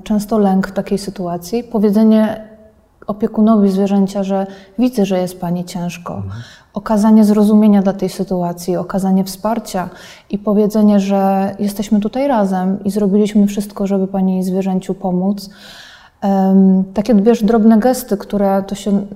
często 0.04 0.38
lęk 0.38 0.68
w 0.68 0.72
takiej 0.72 0.98
sytuacji. 0.98 1.64
Powiedzenie 1.64 2.48
opiekunowi 3.06 3.70
zwierzęcia, 3.70 4.22
że 4.22 4.46
widzę, 4.78 5.06
że 5.06 5.18
jest 5.18 5.40
pani 5.40 5.64
ciężko. 5.64 6.14
Mhm. 6.14 6.42
Okazanie 6.74 7.24
zrozumienia 7.24 7.82
dla 7.82 7.92
tej 7.92 8.08
sytuacji, 8.08 8.76
okazanie 8.76 9.24
wsparcia 9.24 9.88
i 10.30 10.38
powiedzenie, 10.38 11.00
że 11.00 11.54
jesteśmy 11.58 12.00
tutaj 12.00 12.28
razem 12.28 12.84
i 12.84 12.90
zrobiliśmy 12.90 13.46
wszystko, 13.46 13.86
żeby 13.86 14.08
pani 14.08 14.44
zwierzęciu 14.44 14.94
pomóc. 14.94 15.50
Takie 16.94 17.14
wiesz, 17.14 17.44
drobne 17.44 17.78
gesty, 17.78 18.16
które 18.16 18.62
to 18.66 18.74
się, 18.74 19.06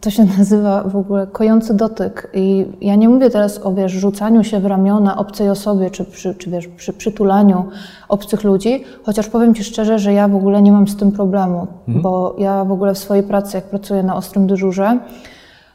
to 0.00 0.10
się 0.10 0.24
nazywa 0.38 0.82
w 0.82 0.96
ogóle 0.96 1.26
kojący 1.26 1.74
dotyk. 1.74 2.30
I 2.34 2.66
ja 2.80 2.94
nie 2.94 3.08
mówię 3.08 3.30
teraz 3.30 3.60
o 3.66 3.72
wiesz, 3.72 3.92
rzucaniu 3.92 4.44
się 4.44 4.60
w 4.60 4.66
ramiona 4.66 5.16
obcej 5.16 5.50
osobie, 5.50 5.90
czy, 5.90 6.04
przy, 6.04 6.34
czy 6.34 6.50
wiesz, 6.50 6.68
przy 6.68 6.92
przytulaniu 6.92 7.64
obcych 8.08 8.44
ludzi, 8.44 8.84
chociaż 9.02 9.28
powiem 9.28 9.54
Ci 9.54 9.64
szczerze, 9.64 9.98
że 9.98 10.12
ja 10.12 10.28
w 10.28 10.36
ogóle 10.36 10.62
nie 10.62 10.72
mam 10.72 10.88
z 10.88 10.96
tym 10.96 11.12
problemu, 11.12 11.66
mhm. 11.88 12.02
bo 12.02 12.36
ja 12.38 12.64
w 12.64 12.72
ogóle 12.72 12.94
w 12.94 12.98
swojej 12.98 13.22
pracy, 13.22 13.56
jak 13.56 13.64
pracuję 13.64 14.02
na 14.02 14.16
ostrym 14.16 14.46
dyżurze, 14.46 14.98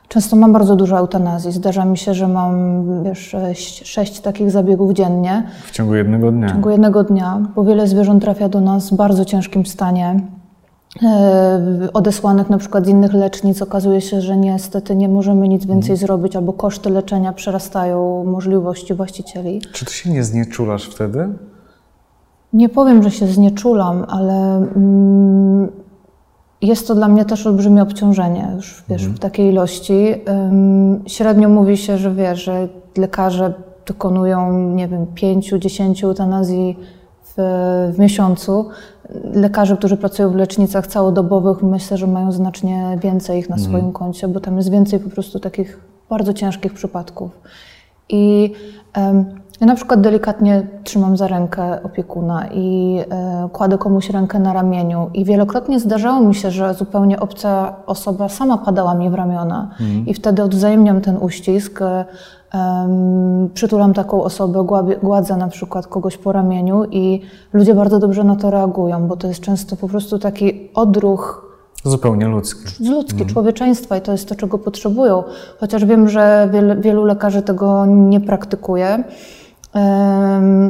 Często 0.08 0.36
mam 0.36 0.54
bardzo 0.54 0.76
dużo 0.76 0.98
eutanazji. 0.98 1.52
Zdarza 1.52 1.86
mi 1.86 1.98
się, 1.98 2.14
że 2.14 2.28
mam 2.28 2.84
wiesz, 3.04 3.20
sześć, 3.20 3.88
sześć 3.88 4.20
takich 4.20 4.52
zabiegów 4.52 4.94
dziennie. 4.94 5.44
W 5.66 5.72
ciągu 5.72 5.96
jednego 5.96 6.32
dnia? 6.32 6.48
W 6.48 6.52
ciągu 6.52 6.70
jednego 6.70 7.04
dnia, 7.04 7.42
bo 7.56 7.64
wiele 7.64 7.88
zwierząt 7.88 8.24
trafia 8.24 8.50
do 8.50 8.62
nas 8.62 8.90
w 8.90 8.96
bardzo 8.96 9.26
ciężkim 9.26 9.66
stanie. 9.66 10.20
E, 11.04 11.90
odesłanych 11.94 12.50
na 12.50 12.58
przykład 12.58 12.86
z 12.86 12.90
innych 12.90 13.14
lecznic 13.14 13.62
okazuje 13.62 14.02
się, 14.02 14.22
że 14.22 14.38
niestety 14.38 14.96
nie 14.96 15.10
możemy 15.10 15.48
nic 15.48 15.66
więcej 15.66 15.92
mhm. 15.92 15.98
zrobić, 15.98 16.36
albo 16.36 16.54
koszty 16.54 16.90
leczenia 16.90 17.34
przerastają 17.34 18.24
możliwości 18.24 18.94
właścicieli. 18.94 19.62
Czy 19.74 19.86
ty 19.86 19.94
się 19.94 20.10
nie 20.10 20.24
znieczulasz 20.24 20.86
wtedy? 20.90 21.30
Nie 22.54 22.70
powiem, 22.70 23.04
że 23.04 23.12
się 23.12 23.28
znieczulam, 23.28 24.06
ale 24.08 24.56
mm, 24.56 25.70
jest 26.62 26.88
to 26.88 26.96
dla 26.96 27.08
mnie 27.08 27.26
też 27.26 27.48
olbrzymie 27.48 27.82
obciążenie 27.82 28.52
już 28.56 28.84
wiesz, 28.90 29.02
mhm. 29.02 29.18
w 29.18 29.20
takiej 29.20 29.50
ilości. 29.50 30.16
średnio 31.08 31.50
mówi 31.50 31.78
się, 31.78 31.98
że 31.98 32.14
wiesz, 32.14 32.44
że 32.44 32.68
lekarze 32.98 33.54
dokonują, 33.86 34.70
nie 34.70 34.88
wiem, 34.88 35.06
pięciu, 35.16 35.58
dziesięciu 35.58 36.08
eutanazji 36.08 36.78
w, 37.38 37.94
w 37.96 38.00
miesiącu. 38.00 38.70
Lekarze, 39.34 39.78
którzy 39.78 39.98
pracują 39.98 40.30
w 40.30 40.36
lecznicach 40.36 40.88
całodobowych, 40.88 41.64
myślę, 41.64 41.98
że 41.98 42.08
mają 42.08 42.32
znacznie 42.32 42.98
więcej 43.02 43.40
ich 43.40 43.50
na 43.50 43.56
mhm. 43.56 43.72
swoim 43.72 43.94
koncie, 43.94 44.28
bo 44.28 44.40
tam 44.40 44.58
jest 44.58 44.72
więcej 44.72 45.00
po 45.00 45.10
prostu 45.10 45.40
takich 45.40 45.80
bardzo 46.10 46.34
ciężkich 46.34 46.74
przypadków. 46.74 47.32
I 48.10 48.54
um, 48.98 49.41
ja 49.62 49.68
na 49.68 49.76
przykład 49.76 50.02
delikatnie 50.02 50.68
trzymam 50.84 51.18
za 51.18 51.28
rękę 51.28 51.84
opiekuna 51.84 52.48
i 52.48 53.00
e, 53.12 53.50
kładę 53.54 53.78
komuś 53.78 54.10
rękę 54.10 54.40
na 54.40 54.54
ramieniu. 54.54 55.10
I 55.14 55.26
wielokrotnie 55.26 55.80
zdarzało 55.80 56.22
mi 56.22 56.36
się, 56.36 56.52
że 56.52 56.74
zupełnie 56.74 57.20
obca 57.20 57.76
osoba 57.86 58.30
sama 58.30 58.58
padała 58.58 58.94
mi 58.94 59.10
w 59.10 59.14
ramiona. 59.14 59.70
Mhm. 59.80 60.08
I 60.08 60.14
wtedy 60.14 60.44
odwzajemniam 60.44 61.02
ten 61.02 61.18
uścisk. 61.18 61.82
E, 61.82 62.06
przytulam 63.54 63.94
taką 63.94 64.24
osobę, 64.24 64.66
gładzę 65.04 65.38
na 65.38 65.48
przykład 65.48 65.88
kogoś 65.88 66.18
po 66.18 66.32
ramieniu 66.32 66.84
i 66.92 67.22
ludzie 67.54 67.76
bardzo 67.76 68.00
dobrze 68.00 68.24
na 68.24 68.36
to 68.36 68.52
reagują, 68.52 69.08
bo 69.08 69.18
to 69.18 69.28
jest 69.28 69.42
często 69.42 69.76
po 69.76 69.88
prostu 69.88 70.20
taki 70.20 70.70
odruch 70.74 71.52
Zupełnie 71.86 72.28
ludzki. 72.28 72.90
Ludzki, 72.90 73.14
mhm. 73.14 73.30
człowieczeństwa 73.30 73.98
i 73.98 74.02
to 74.02 74.12
jest 74.12 74.30
to, 74.30 74.36
czego 74.36 74.58
potrzebują. 74.58 75.24
Chociaż 75.60 75.86
wiem, 75.86 76.10
że 76.10 76.50
wiele, 76.54 76.76
wielu 76.76 77.06
lekarzy 77.06 77.42
tego 77.42 77.86
nie 77.86 78.22
praktykuje. 78.22 79.04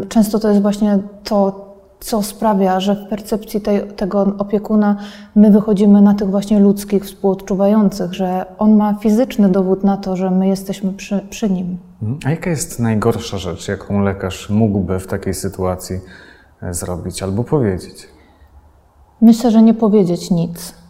Często 0.10 0.39
to 0.39 0.50
jest 0.50 0.62
właśnie 0.62 1.00
to, 1.24 1.72
co 2.00 2.24
sprawia, 2.24 2.79
że 2.79 2.96
w 2.96 3.10
percepcji 3.10 3.62
tej, 3.62 3.88
tego 3.88 4.34
opiekuna 4.38 4.96
my 5.36 5.51
wychodzimy 5.51 6.01
na 6.01 6.13
tych 6.13 6.29
właśnie 6.29 6.60
ludzkich, 6.60 7.05
współodczuwających, 7.05 8.13
że 8.13 8.46
on 8.58 8.75
ma 8.75 8.93
fizyczny 8.93 9.50
dowód 9.50 9.84
na 9.84 9.98
to, 9.98 10.15
że 10.15 10.31
my 10.31 10.48
jesteśmy 10.48 10.93
przy, 10.93 11.25
przy 11.29 11.50
nim. 11.50 11.77
A 12.25 12.29
jaka 12.29 12.50
jest 12.50 12.79
najgorsza 12.79 13.38
rzecz, 13.38 13.67
jaką 13.67 14.01
lekarz 14.01 14.50
mógłby 14.50 15.00
w 15.00 15.08
takiej 15.08 15.34
sytuacji 15.34 16.00
e, 16.62 16.74
zrobić 16.74 17.24
albo 17.24 17.43
powiedzieć? 17.43 18.08
Myślę, 19.22 19.51
że 19.51 19.62
nie 19.62 19.74
powiedzieć 19.74 20.31
nic. 20.31 20.81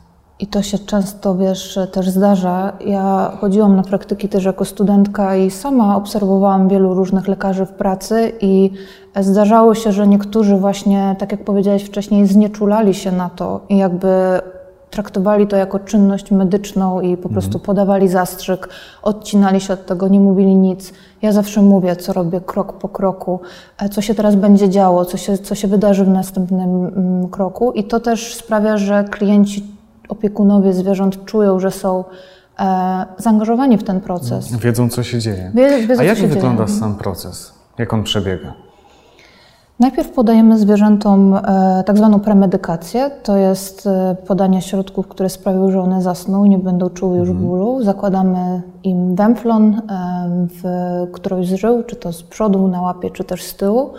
I 0.41 0.47
to 0.47 0.61
się 0.61 0.79
często, 0.79 1.35
wiesz, 1.35 1.79
też 1.91 2.09
zdarza. 2.09 2.73
Ja 2.85 3.37
chodziłam 3.41 3.75
na 3.75 3.83
praktyki 3.83 4.29
też 4.29 4.45
jako 4.45 4.65
studentka 4.65 5.35
i 5.35 5.51
sama 5.51 5.95
obserwowałam 5.95 6.69
wielu 6.69 6.93
różnych 6.93 7.27
lekarzy 7.27 7.65
w 7.65 7.71
pracy 7.71 8.31
i 8.41 8.71
zdarzało 9.19 9.75
się, 9.75 9.91
że 9.91 10.07
niektórzy 10.07 10.57
właśnie, 10.57 11.15
tak 11.19 11.31
jak 11.31 11.45
powiedziałeś 11.45 11.83
wcześniej, 11.83 12.27
znieczulali 12.27 12.93
się 12.93 13.11
na 13.11 13.29
to 13.29 13.61
i 13.69 13.77
jakby 13.77 14.41
traktowali 14.89 15.47
to 15.47 15.55
jako 15.55 15.79
czynność 15.79 16.31
medyczną 16.31 17.01
i 17.01 17.17
po 17.17 17.29
prostu 17.29 17.59
podawali 17.59 18.07
zastrzyk, 18.07 18.69
odcinali 19.03 19.61
się 19.61 19.73
od 19.73 19.85
tego, 19.85 20.07
nie 20.07 20.19
mówili 20.19 20.55
nic. 20.55 20.93
Ja 21.21 21.31
zawsze 21.31 21.61
mówię, 21.61 21.95
co 21.95 22.13
robię 22.13 22.41
krok 22.41 22.73
po 22.73 22.89
kroku, 22.89 23.39
e, 23.77 23.89
co 23.89 24.01
się 24.01 24.15
teraz 24.15 24.35
będzie 24.35 24.69
działo, 24.69 25.05
co 25.05 25.17
się, 25.17 25.37
co 25.37 25.55
się 25.55 25.67
wydarzy 25.67 26.05
w 26.05 26.09
następnym 26.09 26.85
mm, 26.85 27.29
kroku. 27.29 27.71
I 27.71 27.83
to 27.83 27.99
też 27.99 28.35
sprawia, 28.35 28.77
że 28.77 29.03
klienci, 29.03 29.80
opiekunowie 30.11 30.73
zwierząt 30.73 31.25
czują, 31.25 31.59
że 31.59 31.71
są 31.71 32.03
e, 32.59 33.05
zaangażowani 33.17 33.77
w 33.77 33.83
ten 33.83 34.01
proces. 34.01 34.55
Wiedzą, 34.55 34.89
co 34.89 35.03
się 35.03 35.19
dzieje. 35.19 35.51
Wie- 35.55 35.87
wiedzą, 35.87 36.01
A 36.01 36.03
jak 36.03 36.17
wygląda 36.17 36.65
dzieje. 36.65 36.79
sam 36.79 36.95
proces? 36.95 37.53
Jak 37.77 37.93
on 37.93 38.03
przebiega? 38.03 38.53
Najpierw 39.79 40.09
podajemy 40.09 40.57
zwierzętom 40.59 41.33
e, 41.35 41.83
tak 41.85 41.97
zwaną 41.97 42.19
premedykację. 42.19 43.11
To 43.23 43.37
jest 43.37 43.87
e, 43.87 44.15
podanie 44.27 44.61
środków, 44.61 45.07
które 45.07 45.29
sprawią, 45.29 45.71
że 45.71 45.81
one 45.81 46.01
zasną, 46.01 46.45
nie 46.45 46.57
będą 46.57 46.89
czuły 46.89 47.17
już 47.17 47.31
bólu. 47.31 47.83
Zakładamy 47.83 48.61
im 48.83 49.15
węflon 49.15 49.73
e, 49.73 49.81
w 50.63 50.63
którąś 51.11 51.47
z 51.47 51.53
żył, 51.53 51.83
czy 51.83 51.95
to 51.95 52.13
z 52.13 52.23
przodu, 52.23 52.67
na 52.67 52.81
łapie, 52.81 53.11
czy 53.11 53.23
też 53.23 53.43
z 53.43 53.55
tyłu. 53.55 53.89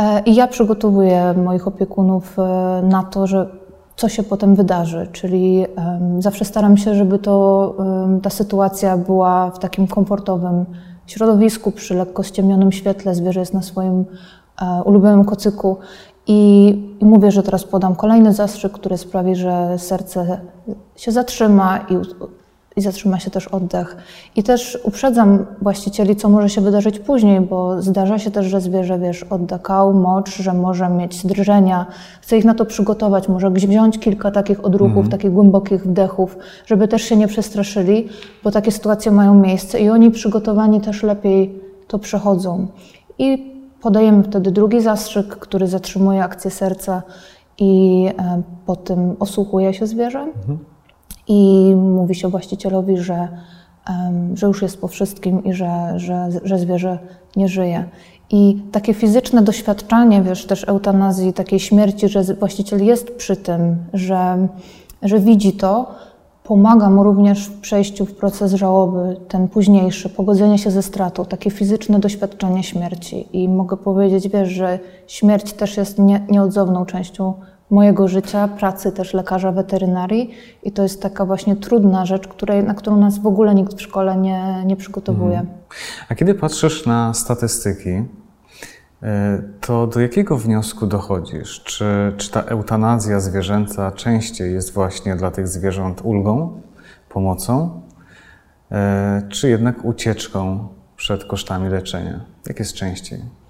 E, 0.00 0.20
I 0.20 0.34
ja 0.34 0.46
przygotowuję 0.46 1.34
moich 1.44 1.68
opiekunów 1.68 2.38
e, 2.38 2.42
na 2.82 3.02
to, 3.02 3.26
że 3.26 3.50
co 3.96 4.08
się 4.08 4.22
potem 4.22 4.54
wydarzy, 4.54 5.08
czyli 5.12 5.66
zawsze 6.18 6.44
staram 6.44 6.76
się, 6.76 6.94
żeby 6.94 7.18
to, 7.18 7.76
ta 8.22 8.30
sytuacja 8.30 8.96
była 8.96 9.50
w 9.50 9.58
takim 9.58 9.86
komfortowym 9.86 10.64
środowisku, 11.06 11.72
przy 11.72 11.94
lekko 11.94 12.22
ściemnionym 12.22 12.72
świetle, 12.72 13.14
zwierzę 13.14 13.40
jest 13.40 13.54
na 13.54 13.62
swoim 13.62 14.04
e, 14.62 14.82
ulubionym 14.84 15.24
kocyku. 15.24 15.76
I, 16.26 16.68
i 17.00 17.04
mówię, 17.04 17.30
że 17.30 17.42
teraz 17.42 17.64
podam 17.64 17.96
kolejny 17.96 18.32
zastrzyk, 18.32 18.72
który 18.72 18.98
sprawi, 18.98 19.36
że 19.36 19.78
serce 19.78 20.40
się 20.96 21.12
zatrzyma 21.12 21.78
i, 21.78 21.96
i 22.76 22.80
zatrzyma 22.80 23.18
się 23.18 23.30
też 23.30 23.48
oddech. 23.48 23.96
I 24.36 24.42
też 24.42 24.78
uprzedzam 24.84 25.46
właścicieli, 25.62 26.16
co 26.16 26.28
może 26.28 26.48
się 26.48 26.60
wydarzyć 26.60 26.98
później, 26.98 27.40
bo 27.40 27.82
zdarza 27.82 28.18
się 28.18 28.30
też, 28.30 28.46
że 28.46 28.60
zwierzę, 28.60 28.98
wiesz, 28.98 29.22
odda 29.22 29.58
kał, 29.58 29.94
mocz, 29.94 30.36
że 30.36 30.52
może 30.54 30.88
mieć 30.88 31.26
drżenia. 31.26 31.86
Chcę 32.20 32.38
ich 32.38 32.44
na 32.44 32.54
to 32.54 32.64
przygotować, 32.64 33.28
może 33.28 33.50
wziąć 33.50 33.98
kilka 33.98 34.30
takich 34.30 34.64
odruchów, 34.64 35.08
takich 35.08 35.32
głębokich 35.32 35.84
wdechów, 35.84 36.36
żeby 36.66 36.88
też 36.88 37.02
się 37.02 37.16
nie 37.16 37.28
przestraszyli, 37.28 38.08
bo 38.44 38.50
takie 38.50 38.72
sytuacje 38.72 39.12
mają 39.12 39.34
miejsce 39.34 39.80
i 39.80 39.88
oni 39.88 40.10
przygotowani 40.10 40.80
też 40.80 41.02
lepiej 41.02 41.60
to 41.88 41.98
przechodzą. 41.98 42.66
I 43.18 43.52
podajemy 43.82 44.22
wtedy 44.22 44.50
drugi 44.50 44.80
zastrzyk, 44.80 45.26
który 45.36 45.66
zatrzymuje 45.66 46.24
akcję 46.24 46.50
serca 46.50 47.02
i 47.58 48.06
e, 48.18 48.42
po 48.66 48.76
tym 48.76 49.16
osłuchuje 49.20 49.74
się 49.74 49.86
zwierzę 49.86 50.26
i 51.28 51.71
mówi 52.02 52.14
się 52.14 52.28
właścicielowi, 52.28 52.96
że, 52.96 53.28
że 54.34 54.46
już 54.46 54.62
jest 54.62 54.80
po 54.80 54.88
wszystkim 54.88 55.44
i 55.44 55.52
że, 55.52 55.92
że, 55.96 56.28
że 56.44 56.58
zwierzę 56.58 56.98
nie 57.36 57.48
żyje. 57.48 57.84
I 58.30 58.62
takie 58.72 58.94
fizyczne 58.94 59.42
doświadczanie, 59.42 60.22
wiesz, 60.22 60.46
też 60.46 60.68
eutanazji, 60.68 61.32
takiej 61.32 61.60
śmierci, 61.60 62.08
że 62.08 62.24
właściciel 62.24 62.84
jest 62.84 63.16
przy 63.16 63.36
tym, 63.36 63.76
że, 63.94 64.48
że 65.02 65.20
widzi 65.20 65.52
to, 65.52 65.94
pomaga 66.44 66.90
mu 66.90 67.02
również 67.02 67.46
w 67.46 67.60
przejściu 67.60 68.06
w 68.06 68.14
proces 68.14 68.52
żałoby, 68.52 69.16
ten 69.28 69.48
późniejszy, 69.48 70.08
pogodzenie 70.08 70.58
się 70.58 70.70
ze 70.70 70.82
stratą, 70.82 71.24
takie 71.24 71.50
fizyczne 71.50 71.98
doświadczenie 71.98 72.62
śmierci. 72.62 73.28
I 73.32 73.48
mogę 73.48 73.76
powiedzieć, 73.76 74.28
wiesz, 74.28 74.48
że 74.48 74.78
śmierć 75.06 75.52
też 75.52 75.76
jest 75.76 75.98
nie, 75.98 76.26
nieodzowną 76.30 76.86
częścią 76.86 77.34
mojego 77.72 78.08
życia, 78.08 78.48
pracy 78.48 78.92
też 78.92 79.14
lekarza 79.14 79.52
weterynarii 79.52 80.30
i 80.62 80.72
to 80.72 80.82
jest 80.82 81.02
taka 81.02 81.26
właśnie 81.26 81.56
trudna 81.56 82.06
rzecz, 82.06 82.28
której, 82.28 82.64
na 82.64 82.74
którą 82.74 82.96
nas 82.96 83.18
w 83.18 83.26
ogóle 83.26 83.54
nikt 83.54 83.74
w 83.74 83.82
szkole 83.82 84.16
nie, 84.16 84.64
nie 84.66 84.76
przygotowuje. 84.76 85.46
A 86.08 86.14
kiedy 86.14 86.34
patrzysz 86.34 86.86
na 86.86 87.14
statystyki, 87.14 87.90
y, 87.90 88.04
to 89.60 89.86
do 89.86 90.00
jakiego 90.00 90.38
wniosku 90.38 90.86
dochodzisz? 90.86 91.62
Czy, 91.64 92.12
czy 92.16 92.30
ta 92.30 92.42
eutanazja 92.42 93.20
zwierzęca 93.20 93.92
częściej 93.92 94.54
jest 94.54 94.72
właśnie 94.72 95.16
dla 95.16 95.30
tych 95.30 95.48
zwierząt 95.48 96.00
ulgą, 96.04 96.60
pomocą, 97.08 97.80
y, 98.72 98.74
czy 99.28 99.48
jednak 99.48 99.84
ucieczką 99.84 100.68
przed 100.96 101.24
kosztami 101.24 101.68
leczenia? 101.68 102.20
Jak 102.46 102.58
jest 102.58 102.74
częściej? 102.74 103.41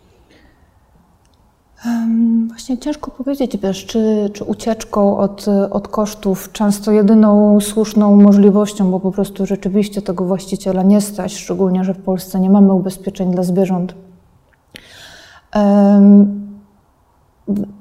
Właśnie 2.48 2.78
ciężko 2.78 3.10
powiedzieć, 3.10 3.56
wiesz, 3.56 3.86
czy, 3.86 4.30
czy 4.32 4.44
ucieczką 4.44 5.18
od, 5.18 5.46
od 5.70 5.88
kosztów, 5.88 6.52
często 6.52 6.92
jedyną 6.92 7.60
słuszną 7.60 8.16
możliwością, 8.16 8.90
bo 8.90 9.00
po 9.00 9.12
prostu 9.12 9.46
rzeczywiście 9.46 10.02
tego 10.02 10.24
właściciela 10.24 10.82
nie 10.82 11.00
stać, 11.00 11.34
szczególnie, 11.34 11.84
że 11.84 11.94
w 11.94 12.02
Polsce 12.02 12.40
nie 12.40 12.50
mamy 12.50 12.72
ubezpieczeń 12.72 13.30
dla 13.30 13.42
zwierząt. 13.42 13.94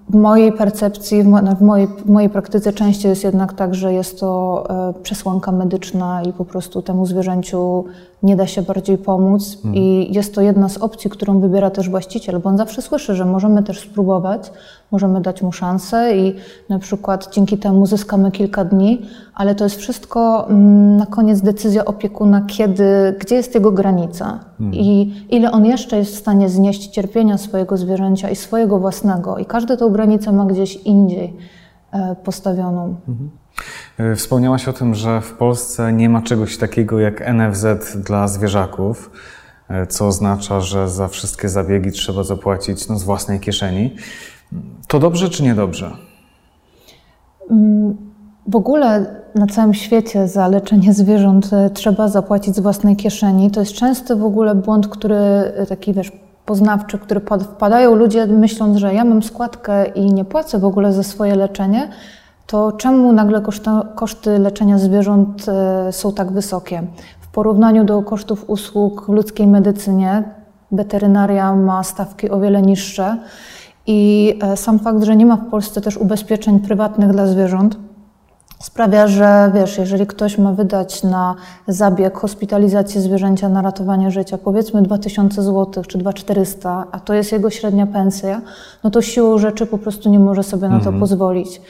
W 0.09 0.15
mojej 0.15 0.51
percepcji, 0.51 1.23
w 1.23 1.27
mo- 1.27 1.41
no, 1.41 1.55
w 1.55 1.61
mojej, 1.61 1.87
w 1.87 2.09
mojej 2.09 2.29
praktyce 2.29 2.73
częściej 2.73 3.09
jest 3.09 3.23
jednak 3.23 3.53
tak, 3.53 3.75
że 3.75 3.93
jest 3.93 4.19
to 4.19 4.63
e, 4.89 4.93
przesłanka 5.03 5.51
medyczna 5.51 6.23
i 6.23 6.33
po 6.33 6.45
prostu 6.45 6.81
temu 6.81 7.05
zwierzęciu 7.05 7.85
nie 8.23 8.35
da 8.35 8.47
się 8.47 8.61
bardziej 8.61 8.97
pomóc. 8.97 9.57
I 9.73 10.13
jest 10.13 10.35
to 10.35 10.41
jedna 10.41 10.69
z 10.69 10.77
opcji, 10.77 11.09
którą 11.09 11.39
wybiera 11.39 11.69
też 11.69 11.89
właściciel, 11.89 12.39
bo 12.39 12.49
on 12.49 12.57
zawsze 12.57 12.81
słyszy, 12.81 13.15
że 13.15 13.25
możemy 13.25 13.63
też 13.63 13.79
spróbować, 13.79 14.51
możemy 14.91 15.21
dać 15.21 15.41
mu 15.41 15.51
szansę 15.51 16.17
i 16.17 16.35
na 16.69 16.79
przykład 16.79 17.33
dzięki 17.33 17.57
temu 17.57 17.85
zyskamy 17.85 18.31
kilka 18.31 18.65
dni, 18.65 19.01
ale 19.35 19.55
to 19.55 19.63
jest 19.63 19.75
wszystko 19.75 20.47
mm, 20.49 20.97
na 20.97 21.05
koniec 21.05 21.41
decyzja 21.41 21.85
opiekuna, 21.85 22.41
kiedy, 22.47 23.15
gdzie 23.19 23.35
jest 23.35 23.55
jego 23.55 23.71
granica 23.71 24.39
i 24.73 25.13
ile 25.29 25.51
on 25.51 25.65
jeszcze 25.65 25.97
jest 25.97 26.15
w 26.15 26.19
stanie 26.19 26.49
znieść 26.49 26.87
cierpienia 26.87 27.37
swojego 27.37 27.77
zwierzęcia 27.77 28.29
i 28.29 28.35
swojego 28.35 28.79
własnego. 28.79 29.37
I 29.37 29.45
każdy 29.51 29.77
tą 29.77 29.89
granicę 29.89 30.31
ma 30.31 30.45
gdzieś 30.45 30.75
indziej 30.75 31.37
e, 31.91 32.15
postawioną. 32.23 32.95
Y, 33.99 34.15
Wspomniałaś 34.15 34.67
o 34.67 34.73
tym, 34.73 34.95
że 34.95 35.21
w 35.21 35.33
Polsce 35.33 35.93
nie 35.93 36.09
ma 36.09 36.21
czegoś 36.21 36.57
takiego 36.57 36.99
jak 36.99 37.33
NFZ 37.33 37.97
dla 37.97 38.27
zwierzaków, 38.27 39.11
y, 39.83 39.87
co 39.87 40.07
oznacza, 40.07 40.61
że 40.61 40.89
za 40.89 41.07
wszystkie 41.07 41.49
zabiegi 41.49 41.91
trzeba 41.91 42.23
zapłacić 42.23 42.87
no, 42.89 42.99
z 42.99 43.03
własnej 43.03 43.39
kieszeni. 43.39 43.95
To 44.87 44.99
dobrze 44.99 45.29
czy 45.29 45.43
niedobrze? 45.43 45.91
W 48.47 48.55
ogóle 48.55 49.05
na 49.35 49.47
całym 49.47 49.73
świecie 49.73 50.27
za 50.27 50.47
leczenie 50.47 50.93
zwierząt 50.93 51.53
e, 51.53 51.69
trzeba 51.69 52.07
zapłacić 52.07 52.55
z 52.55 52.59
własnej 52.59 52.95
kieszeni. 52.95 53.51
To 53.51 53.59
jest 53.59 53.73
częsty 53.73 54.15
w 54.15 54.23
ogóle 54.23 54.55
błąd, 54.55 54.87
który 54.87 55.15
e, 55.15 55.65
taki 55.65 55.93
wiesz, 55.93 56.11
poznawczy, 56.51 56.99
który 56.99 57.21
wpadają 57.43 57.95
ludzie 57.95 58.27
myśląc, 58.27 58.77
że 58.77 58.93
ja 58.93 59.05
mam 59.05 59.23
składkę 59.23 59.85
i 59.85 60.13
nie 60.13 60.25
płacę 60.25 60.59
w 60.59 60.65
ogóle 60.65 60.93
za 60.93 61.03
swoje 61.03 61.35
leczenie, 61.35 61.89
to 62.47 62.71
czemu 62.71 63.13
nagle 63.13 63.41
koszty 63.95 64.39
leczenia 64.39 64.77
zwierząt 64.77 65.45
e, 65.47 65.91
są 65.91 66.13
tak 66.13 66.31
wysokie? 66.31 66.83
W 67.21 67.27
porównaniu 67.27 67.83
do 67.83 68.01
kosztów 68.01 68.49
usług 68.49 69.05
w 69.05 69.09
ludzkiej 69.09 69.47
medycynie, 69.47 70.23
weterynaria 70.71 71.55
ma 71.55 71.83
stawki 71.83 72.29
o 72.29 72.39
wiele 72.39 72.61
niższe 72.61 73.17
i 73.87 74.39
e, 74.41 74.57
sam 74.57 74.79
fakt, 74.79 75.03
że 75.03 75.15
nie 75.15 75.25
ma 75.25 75.35
w 75.35 75.49
Polsce 75.49 75.81
też 75.81 75.97
ubezpieczeń 75.97 76.59
prywatnych 76.59 77.11
dla 77.11 77.27
zwierząt, 77.27 77.77
sprawia, 78.61 79.07
że 79.07 79.51
wiesz, 79.53 79.77
jeżeli 79.77 80.07
ktoś 80.07 80.37
ma 80.37 80.53
wydać 80.53 81.03
na 81.03 81.35
zabieg, 81.67 82.17
hospitalizację 82.17 83.01
zwierzęcia, 83.01 83.49
na 83.49 83.61
ratowanie 83.61 84.11
życia, 84.11 84.37
powiedzmy 84.37 84.81
2000 84.81 85.43
zł 85.43 85.83
czy 85.87 85.97
2400, 85.97 86.85
a 86.91 86.99
to 86.99 87.13
jest 87.13 87.31
jego 87.31 87.49
średnia 87.49 87.87
pensja, 87.87 88.41
no 88.83 88.91
to 88.91 89.01
siłą 89.01 89.37
rzeczy 89.37 89.65
po 89.65 89.77
prostu 89.77 90.09
nie 90.09 90.19
może 90.19 90.43
sobie 90.43 90.69
na 90.69 90.79
to 90.79 90.93
pozwolić. 90.93 91.61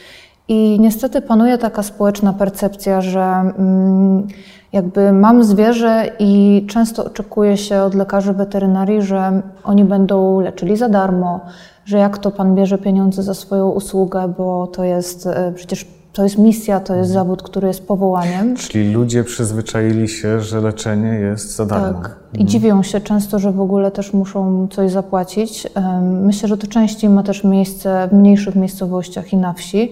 I 0.47 0.77
niestety 0.79 1.21
panuje 1.21 1.57
taka 1.57 1.83
społeczna 1.83 2.33
percepcja, 2.33 3.01
że 3.01 3.21
mm, 3.21 4.27
jakby 4.73 5.11
mam 5.11 5.43
zwierzę 5.43 6.09
i 6.19 6.65
często 6.69 7.05
oczekuje 7.05 7.57
się 7.57 7.81
od 7.81 7.95
lekarzy 7.95 8.33
weterynarii, 8.33 9.01
że 9.01 9.41
oni 9.63 9.85
będą 9.85 10.39
leczyli 10.39 10.77
za 10.77 10.89
darmo, 10.89 11.39
że 11.85 11.97
jak 11.97 12.17
to 12.17 12.31
pan 12.31 12.55
bierze 12.55 12.77
pieniądze 12.77 13.23
za 13.23 13.33
swoją 13.33 13.69
usługę, 13.69 14.33
bo 14.37 14.67
to 14.67 14.83
jest 14.83 15.27
e, 15.27 15.51
przecież 15.55 15.85
to 16.13 16.23
jest 16.23 16.37
misja, 16.37 16.79
to 16.79 16.95
jest 16.95 17.11
zawód, 17.11 17.43
który 17.43 17.67
jest 17.67 17.87
powołaniem. 17.87 18.55
Czyli 18.55 18.93
ludzie 18.93 19.23
przyzwyczaili 19.23 20.07
się, 20.07 20.41
że 20.41 20.61
leczenie 20.61 21.09
jest 21.09 21.55
za 21.55 21.65
darmo. 21.65 22.01
Tak. 22.01 22.15
I 22.33 22.45
dziwią 22.45 22.83
się 22.83 23.01
często, 23.01 23.39
że 23.39 23.51
w 23.51 23.61
ogóle 23.61 23.91
też 23.91 24.13
muszą 24.13 24.67
coś 24.71 24.91
zapłacić. 24.91 25.67
Myślę, 26.01 26.49
że 26.49 26.57
to 26.57 26.67
częściej 26.67 27.09
ma 27.09 27.23
też 27.23 27.43
miejsce 27.43 28.07
w 28.11 28.13
mniejszych 28.13 28.55
miejscowościach 28.55 29.33
i 29.33 29.37
na 29.37 29.53
wsi. 29.53 29.91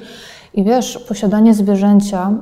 I 0.54 0.64
wiesz, 0.64 1.06
posiadanie 1.08 1.54
zwierzęcia 1.54 2.34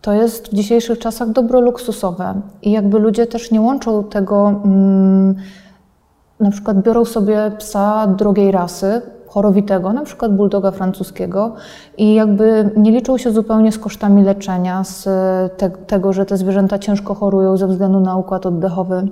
to 0.00 0.12
jest 0.12 0.48
w 0.48 0.54
dzisiejszych 0.54 0.98
czasach 0.98 1.30
dobro 1.30 1.60
luksusowe. 1.60 2.40
I 2.62 2.70
jakby 2.70 2.98
ludzie 2.98 3.26
też 3.26 3.50
nie 3.50 3.60
łączą 3.60 4.04
tego, 4.04 4.48
mm, 4.64 5.34
na 6.40 6.50
przykład 6.50 6.82
biorą 6.82 7.04
sobie 7.04 7.52
psa 7.58 8.06
drogiej 8.06 8.52
rasy, 8.52 9.02
chorowitego, 9.36 9.92
na 9.92 10.04
przykład 10.04 10.36
bulldoga 10.36 10.70
francuskiego 10.70 11.52
i 11.98 12.14
jakby 12.14 12.70
nie 12.76 12.90
liczą 12.90 13.18
się 13.18 13.30
zupełnie 13.30 13.72
z 13.72 13.78
kosztami 13.78 14.22
leczenia, 14.22 14.84
z 14.84 15.04
te, 15.56 15.70
tego, 15.70 16.12
że 16.12 16.26
te 16.26 16.36
zwierzęta 16.36 16.78
ciężko 16.78 17.14
chorują 17.14 17.56
ze 17.56 17.66
względu 17.66 18.00
na 18.00 18.16
układ 18.16 18.46
oddechowy 18.46 19.08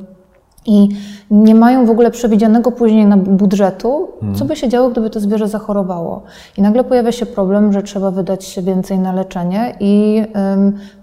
i 0.66 0.88
nie 1.30 1.54
mają 1.54 1.86
w 1.86 1.90
ogóle 1.90 2.10
przewidzianego 2.10 2.72
później 2.72 3.06
na 3.06 3.16
budżetu, 3.16 4.08
co 4.34 4.44
by 4.44 4.56
się 4.56 4.68
działo, 4.68 4.90
gdyby 4.90 5.10
to 5.10 5.20
zwierzę 5.20 5.48
zachorowało. 5.48 6.22
I 6.58 6.62
nagle 6.62 6.84
pojawia 6.84 7.12
się 7.12 7.26
problem, 7.26 7.72
że 7.72 7.82
trzeba 7.82 8.10
wydać 8.10 8.58
więcej 8.62 8.98
na 8.98 9.12
leczenie 9.12 9.74
i 9.80 10.22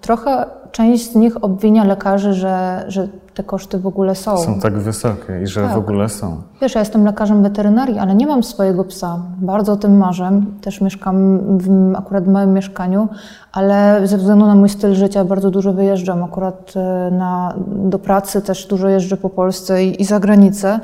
trochę 0.01 0.45
część 0.71 1.11
z 1.11 1.15
nich 1.15 1.43
obwinia 1.43 1.83
lekarzy, 1.83 2.33
że, 2.33 2.85
że 2.87 3.07
te 3.33 3.43
koszty 3.43 3.79
w 3.79 3.87
ogóle 3.87 4.15
są. 4.15 4.37
Są 4.37 4.59
tak 4.59 4.77
wysokie 4.77 5.41
i 5.43 5.47
że 5.47 5.61
Tak. 5.61 5.73
w 5.73 5.77
ogóle 5.77 6.09
są. 6.09 6.41
Wiesz, 6.61 6.75
ja 6.75 6.79
jestem 6.81 7.05
lekarzem 7.05 7.43
weterynarii, 7.43 7.99
ale 7.99 8.15
nie 8.15 8.27
mam 8.27 8.43
swojego 8.43 8.83
psa. 8.83 9.19
Bardzo 9.37 9.73
o 9.73 9.75
tym 9.75 9.97
marzę. 9.97 10.41
Też 10.61 10.81
mieszkam 10.81 11.39
w 11.57 11.95
akurat 11.95 12.27
małym 12.27 12.53
mieszkaniu, 12.53 13.07
ale 13.51 14.01
ze 14.07 14.17
względu 14.17 14.45
na 14.45 14.55
mój 14.55 14.69
styl 14.69 14.95
życia 14.95 15.25
bardzo 15.25 15.51
dużo 15.51 15.73
wyjeżdżam. 15.73 16.23
Akurat 16.23 16.73
e, 16.75 17.11
na, 17.11 17.53
do 17.67 17.99
pracy 17.99 18.41
też 18.41 18.65
dużo 18.67 18.89
jeżdżę 18.89 19.17
po 19.17 19.29
Polsce 19.29 19.85
i, 19.85 20.01
i 20.01 20.05
za 20.05 20.19
granicę. 20.19 20.79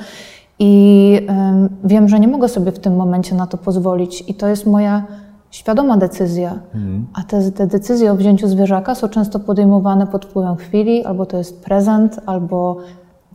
I 0.60 1.26
em, 1.28 1.70
wiem, 1.84 2.10
że 2.10 2.20
nie 2.20 2.28
mogę 2.28 2.50
sobie 2.50 2.72
w 2.72 2.80
tym 2.80 2.96
momencie 2.96 3.36
na 3.36 3.48
to 3.48 3.58
pozwolić. 3.58 4.24
I 4.28 4.34
to 4.34 4.48
jest 4.48 4.66
moja 4.66 5.04
świadoma 5.52 5.98
decyzja. 5.98 6.60
A 7.14 7.24
te, 7.24 7.52
te 7.52 7.68
decyzje 7.68 8.12
o 8.12 8.16
wzięciu 8.16 8.48
zwierzaka 8.48 8.96
są 8.96 9.10
często 9.10 9.40
podejmowane 9.40 10.08
pod 10.08 10.26
wpływem 10.26 10.56
chwili, 10.56 11.06
albo 11.06 11.26
to 11.26 11.38
jest 11.38 11.64
prezent, 11.64 12.20
albo 12.26 12.78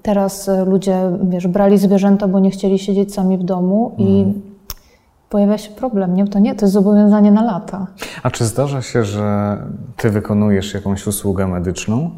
teraz 0.03 0.49
e, 0.49 0.65
ludzie, 0.65 0.97
wiesz, 1.23 1.47
brali 1.47 1.79
zwierzęta, 1.79 2.29
bo 2.29 2.41
nie 2.41 2.51
chcieli 2.51 2.79
siedzieć 2.79 3.15
sami 3.15 3.39
w 3.39 3.43
domu 3.43 3.95
i 3.99 4.25
pojawia 5.31 5.59
się 5.59 5.71
problem, 5.71 6.15
nie? 6.15 6.29
To 6.29 6.39
nie, 6.39 6.55
to 6.55 6.65
jest 6.65 6.73
zobowiązanie 6.73 7.31
na 7.31 7.43
lata. 7.43 7.87
A 8.23 8.31
czy 8.31 8.45
zdarza 8.45 8.83
się, 8.83 9.05
że 9.05 9.59
ty 9.97 10.11
wykonujesz 10.11 10.75
jakąś 10.75 11.07
usługę 11.07 11.47
medyczną, 11.47 12.11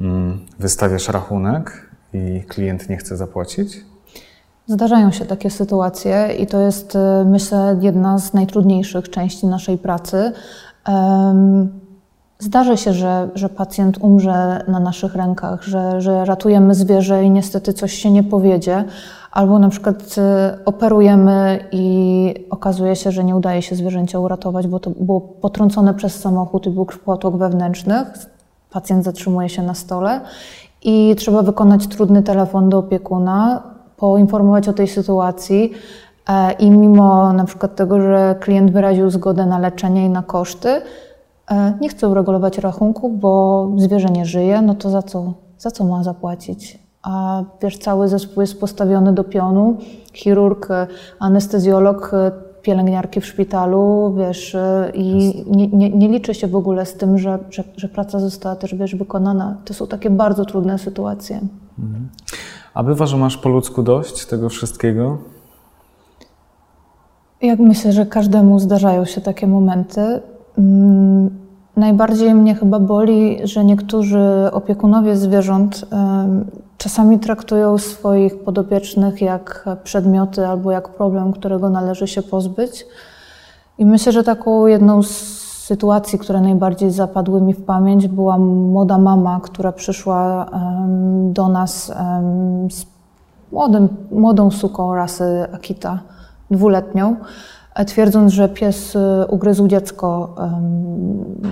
mm, 0.00 0.38
wystawiasz 0.58 1.08
rachunek 1.08 1.90
i 2.12 2.42
klient 2.48 2.88
nie 2.88 2.96
chce 2.96 3.16
zapłacić? 3.16 3.84
Zdarzają 4.66 5.10
się 5.10 5.24
takie 5.24 5.50
sytuacje 5.50 6.28
i 6.38 6.46
to 6.46 6.60
jest, 6.60 6.96
e, 6.96 7.24
myślę, 7.24 7.76
jedna 7.80 8.18
z 8.18 8.34
najtrudniejszych 8.34 9.10
części 9.10 9.46
naszej 9.46 9.78
pracy. 9.78 10.32
Zdarzy 12.38 12.76
się, 12.76 12.92
że, 12.92 13.28
że 13.34 13.48
pacjent 13.48 13.98
umrze 14.00 14.64
na 14.68 14.80
naszych 14.80 15.14
rękach, 15.14 15.62
że, 15.62 16.00
że 16.00 16.24
ratujemy 16.24 16.74
zwierzę 16.74 17.24
i 17.24 17.30
niestety 17.30 17.72
coś 17.72 17.92
się 17.92 18.10
nie 18.10 18.22
powiedzie, 18.22 18.84
albo 19.32 19.58
na 19.58 19.68
przykład 19.68 20.14
e, 20.18 20.58
operujemy 20.64 21.64
i 21.72 22.34
okazuje 22.50 22.96
się, 22.96 23.12
że 23.12 23.24
nie 23.24 23.36
udaje 23.36 23.62
się 23.62 23.76
zwierzęcia 23.76 24.18
uratować, 24.18 24.66
bo 24.66 24.80
to 24.80 24.90
było 24.90 25.20
potrącone 25.20 25.94
przez 25.94 26.20
samochód 26.20 26.66
i 26.66 26.70
był 26.70 26.84
krwotok 26.84 27.36
wewnętrzny. 27.36 28.06
Pacjent 28.70 29.04
zatrzymuje 29.04 29.48
się 29.48 29.62
na 29.62 29.74
stole 29.74 30.20
i 30.82 31.14
trzeba 31.18 31.42
wykonać 31.42 31.86
trudny 31.86 32.22
telefon 32.22 32.68
do 32.68 32.78
opiekuna, 32.78 33.62
poinformować 33.96 34.68
o 34.68 34.72
tej 34.72 34.88
sytuacji 34.88 35.72
e, 36.28 36.52
i 36.52 36.70
mimo 36.70 37.32
na 37.32 37.44
przykład 37.44 37.76
tego, 37.76 38.00
że 38.00 38.34
klient 38.40 38.72
wyraził 38.72 39.10
zgodę 39.10 39.46
na 39.46 39.58
leczenie 39.58 40.06
i 40.06 40.08
na 40.08 40.22
koszty, 40.22 40.68
e, 41.50 41.72
nie 41.80 41.88
chce 41.88 42.08
uregulować 42.08 42.58
rachunku, 42.58 43.10
bo 43.10 43.68
zwierzę 43.76 44.08
nie 44.08 44.24
żyje, 44.24 44.62
no 44.62 44.74
to 44.74 44.90
za 44.90 45.02
co, 45.02 45.32
za 45.58 45.70
co 45.70 45.84
ma 45.84 46.02
zapłacić? 46.02 46.78
A 47.02 47.42
wiesz, 47.62 47.78
cały 47.78 48.08
zespół 48.08 48.40
jest 48.40 48.60
postawiony 48.60 49.12
do 49.12 49.24
pionu, 49.24 49.76
chirurg, 50.12 50.68
anestezjolog, 51.18 52.10
e, 52.14 52.30
pielęgniarki 52.62 53.20
w 53.20 53.26
szpitalu, 53.26 54.14
wiesz, 54.18 54.56
i 54.94 55.32
nie, 55.46 55.68
nie, 55.68 55.90
nie 55.90 56.08
liczy 56.08 56.34
się 56.34 56.46
w 56.46 56.56
ogóle 56.56 56.86
z 56.86 56.94
tym, 56.94 57.18
że, 57.18 57.38
że, 57.50 57.64
że 57.76 57.88
praca 57.88 58.20
została 58.20 58.56
też, 58.56 58.74
wiesz, 58.74 58.94
wykonana. 58.94 59.56
To 59.64 59.74
są 59.74 59.86
takie 59.86 60.10
bardzo 60.10 60.44
trudne 60.44 60.78
sytuacje. 60.78 61.40
A 62.74 62.82
bywa, 62.82 63.06
że 63.06 63.16
masz 63.16 63.36
po 63.36 63.48
ludzku 63.48 63.82
dość 63.82 64.26
tego 64.26 64.48
wszystkiego? 64.48 65.18
Jak 67.42 67.58
myślę, 67.58 67.92
że 67.92 68.06
każdemu 68.06 68.58
zdarzają 68.58 69.04
się 69.04 69.20
takie 69.20 69.46
momenty. 69.46 70.20
Mm, 70.58 71.44
Najbardziej 71.76 72.34
mnie 72.34 72.54
chyba 72.54 72.78
boli, 72.78 73.38
że 73.44 73.64
niektórzy 73.64 74.48
opiekunowie 74.52 75.16
zwierząt 75.16 75.84
czasami 76.78 77.18
traktują 77.18 77.78
swoich 77.78 78.38
podopiecznych 78.38 79.20
jak 79.20 79.64
przedmioty 79.84 80.46
albo 80.46 80.70
jak 80.70 80.88
problem, 80.88 81.32
którego 81.32 81.70
należy 81.70 82.06
się 82.06 82.22
pozbyć. 82.22 82.86
I 83.78 83.86
myślę, 83.86 84.12
że 84.12 84.24
taką 84.24 84.66
jedną 84.66 85.02
z 85.02 85.43
sytuacji, 85.64 86.18
które 86.18 86.40
najbardziej 86.40 86.90
zapadły 86.90 87.40
mi 87.40 87.54
w 87.54 87.64
pamięć, 87.64 88.08
była 88.08 88.38
młoda 88.38 88.98
mama, 88.98 89.40
która 89.42 89.72
przyszła 89.72 90.46
do 91.32 91.48
nas 91.48 91.92
z 92.70 92.86
młodym, 93.52 93.88
młodą 94.12 94.50
suką 94.50 94.94
rasy 94.94 95.46
Akita, 95.52 95.98
dwuletnią, 96.50 97.16
e, 97.74 97.84
twierdząc, 97.84 98.32
że 98.32 98.48
pies 98.48 98.96
e, 98.96 99.26
ugryzł 99.26 99.68
dziecko. 99.68 100.34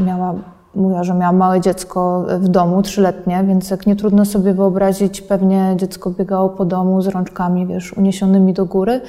Miała, 0.06 0.34
mówiła, 0.74 1.04
że 1.04 1.14
miała 1.14 1.32
małe 1.32 1.60
dziecko 1.60 2.24
w 2.38 2.48
domu, 2.48 2.82
trzyletnie, 2.82 3.44
więc 3.48 3.70
jak 3.70 3.86
nie 3.86 3.96
trudno 3.96 4.24
sobie 4.24 4.54
wyobrazić, 4.54 5.22
pewnie 5.22 5.74
dziecko 5.76 6.10
biegało 6.10 6.48
po 6.48 6.64
domu 6.64 7.02
z 7.02 7.06
rączkami, 7.06 7.66
wiesz, 7.66 7.92
uniesionymi 7.92 8.52
do 8.52 8.66
góry, 8.66 9.00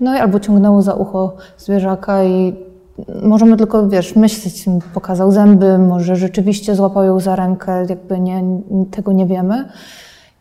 no 0.00 0.16
i 0.16 0.18
albo 0.18 0.40
ciągnęło 0.40 0.82
za 0.82 0.94
ucho 0.94 1.32
zwierzaka 1.58 2.24
i 2.24 2.69
możemy 3.22 3.56
tylko, 3.56 3.88
wiesz, 3.88 4.16
myśleć, 4.16 4.64
pokazał 4.94 5.32
zęby, 5.32 5.78
może 5.78 6.16
rzeczywiście 6.16 6.74
złapał 6.74 7.04
ją 7.04 7.20
za 7.20 7.36
rękę, 7.36 7.86
jakby 7.88 8.20
nie, 8.20 8.42
tego 8.90 9.12
nie 9.12 9.26
wiemy. 9.26 9.68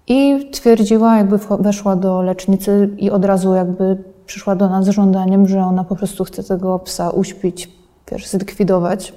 I 0.07 0.49
twierdziła, 0.51 1.17
jakby 1.17 1.39
weszła 1.59 1.95
do 1.95 2.21
lecznicy 2.21 2.89
i 2.97 3.11
od 3.11 3.25
razu 3.25 3.53
jakby 3.53 3.97
przyszła 4.25 4.55
do 4.55 4.69
nas 4.69 4.85
z 4.85 4.89
żądaniem, 4.89 5.47
że 5.47 5.61
ona 5.61 5.83
po 5.83 5.95
prostu 5.95 6.23
chce 6.23 6.43
tego 6.43 6.79
psa 6.79 7.09
uśpić, 7.09 7.71
wiesz, 8.11 8.27
zlikwidować. 8.27 9.13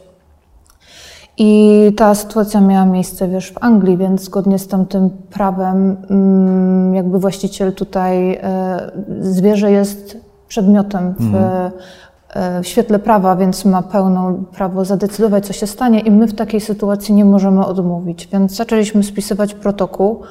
I 1.39 1.93
ta 1.97 2.15
sytuacja 2.15 2.61
miała 2.61 2.87
miejsce, 2.87 3.29
wiesz, 3.29 3.53
w 3.53 3.65
Anglii, 3.65 3.97
więc 3.97 4.23
zgodnie 4.23 4.59
z 4.59 4.69
tamtym 4.69 5.11
prawem, 5.11 5.97
mm, 6.11 6.95
jakby 6.95 7.19
właściciel 7.19 7.73
tutaj, 7.73 8.33
e, 8.33 8.91
zwierzę 9.21 9.73
jest 9.73 10.17
przedmiotem 10.49 11.15
w, 11.19 11.35
e, 11.35 11.71
w 12.63 12.67
świetle 12.67 12.99
prawa, 12.99 13.37
więc 13.37 13.65
ma 13.65 13.83
pełne 13.83 14.43
prawo 14.53 14.85
zadecydować, 14.85 15.47
co 15.47 15.53
się 15.53 15.67
stanie, 15.67 16.01
i 16.01 16.11
my 16.11 16.27
w 16.27 16.35
takiej 16.35 16.61
sytuacji 16.61 17.15
nie 17.15 17.25
możemy 17.25 17.67
odmówić. 17.67 18.29
Więc 18.33 18.57
zaczęliśmy 18.57 19.03
spisywać 19.03 19.55
protokół, 19.55 20.23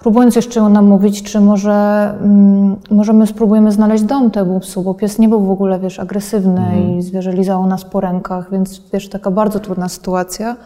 próbując 0.00 0.36
jeszcze 0.36 0.62
namówić, 0.62 1.22
czy 1.22 1.40
może, 1.40 2.10
mm, 2.22 2.76
może 2.90 3.12
my 3.12 3.26
spróbujemy 3.26 3.72
znaleźć 3.72 4.04
dom 4.04 4.30
temu 4.30 4.60
psu, 4.60 4.82
bo 4.82 4.94
pies 4.94 5.18
nie 5.18 5.28
był 5.28 5.40
w 5.40 5.50
ogóle, 5.50 5.78
wiesz, 5.78 5.98
agresywny 5.98 6.62
i 6.98 7.02
zwierzę 7.02 7.32
lizało 7.32 7.66
nas 7.66 7.84
po 7.84 8.00
rękach, 8.00 8.50
więc 8.52 8.82
wiesz, 8.92 9.08
taka 9.08 9.30
bardzo 9.30 9.60
trudna 9.60 9.88
sytuacja. 9.88 10.56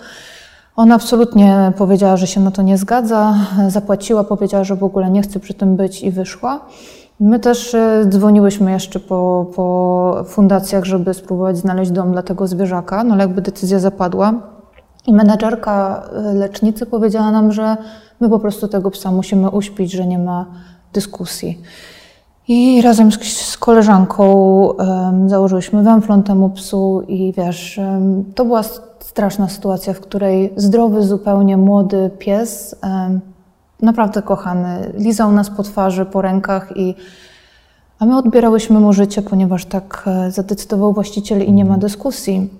Ona 0.76 0.94
absolutnie 0.94 1.72
powiedziała, 1.76 2.16
że 2.16 2.26
się 2.26 2.40
na 2.40 2.50
to 2.50 2.62
nie 2.62 2.78
zgadza, 2.78 3.34
zapłaciła, 3.68 4.24
powiedziała, 4.24 4.64
że 4.64 4.76
w 4.76 4.84
ogóle 4.84 5.10
nie 5.10 5.22
chce 5.22 5.40
przy 5.40 5.54
tym 5.54 5.76
być 5.76 6.02
i 6.02 6.10
wyszła. 6.10 6.60
My 7.20 7.38
też 7.40 7.74
e, 7.74 8.04
dzwoniłyśmy 8.08 8.72
jeszcze 8.72 9.00
po, 9.00 9.46
po 9.56 10.24
fundacjach, 10.26 10.84
żeby 10.84 11.14
spróbować 11.14 11.56
znaleźć 11.56 11.90
dom 11.90 12.12
dla 12.12 12.22
tego 12.22 12.46
zwierzaka, 12.46 13.04
no 13.04 13.14
ale 13.14 13.22
jakby 13.22 13.42
decyzja 13.42 13.78
zapadła. 13.78 14.34
I 15.06 15.14
menedżerka 15.14 16.02
e, 16.12 16.34
lecznicy 16.34 16.86
powiedziała 16.86 17.30
nam, 17.30 17.52
że 17.52 17.76
my 18.20 18.28
po 18.28 18.38
prostu 18.38 18.68
tego 18.68 18.90
psa 18.90 19.10
musimy 19.10 19.50
uśpić, 19.50 19.92
że 19.92 20.06
nie 20.06 20.18
ma 20.18 20.46
dyskusji. 20.92 21.60
I 22.48 22.82
razem 22.82 23.12
z, 23.12 23.56
koleżanką 23.56 24.76
em, 24.76 25.28
założyłyśmy 25.28 25.82
węflon 25.82 26.22
temu 26.22 26.50
psu 26.50 27.02
i 27.08 27.32
wiesz, 27.32 27.78
em, 27.78 28.24
to 28.34 28.44
była 28.44 28.62
straszna 29.00 29.48
sytuacja, 29.48 29.94
w 29.94 30.00
której 30.00 30.52
zdrowy, 30.56 31.02
zupełnie 31.02 31.56
młody 31.56 32.10
pies, 32.18 32.76
em, 32.82 33.20
naprawdę 33.84 34.22
kochany, 34.22 34.92
lizał 34.94 35.32
nas 35.32 35.50
po 35.50 35.62
twarzy, 35.62 36.04
po 36.04 36.22
rękach 36.22 36.76
i 36.76 36.94
a 37.98 38.06
my 38.06 38.18
odbierałyśmy 38.18 38.80
mu 38.80 38.92
życie, 38.92 39.22
ponieważ 39.22 39.64
tak 39.64 40.04
e, 40.06 40.30
zadecydował 40.30 40.92
właściciel 40.92 41.42
i 41.42 41.52
nie 41.52 41.64
ma 41.64 41.78
dyskusji. 41.78 42.50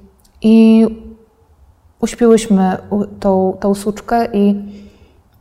I 0.43 0.87
uśpiłyśmy 2.01 2.77
tą, 3.21 3.57
tą 3.61 3.75
suczkę 3.75 4.27
i 4.33 4.65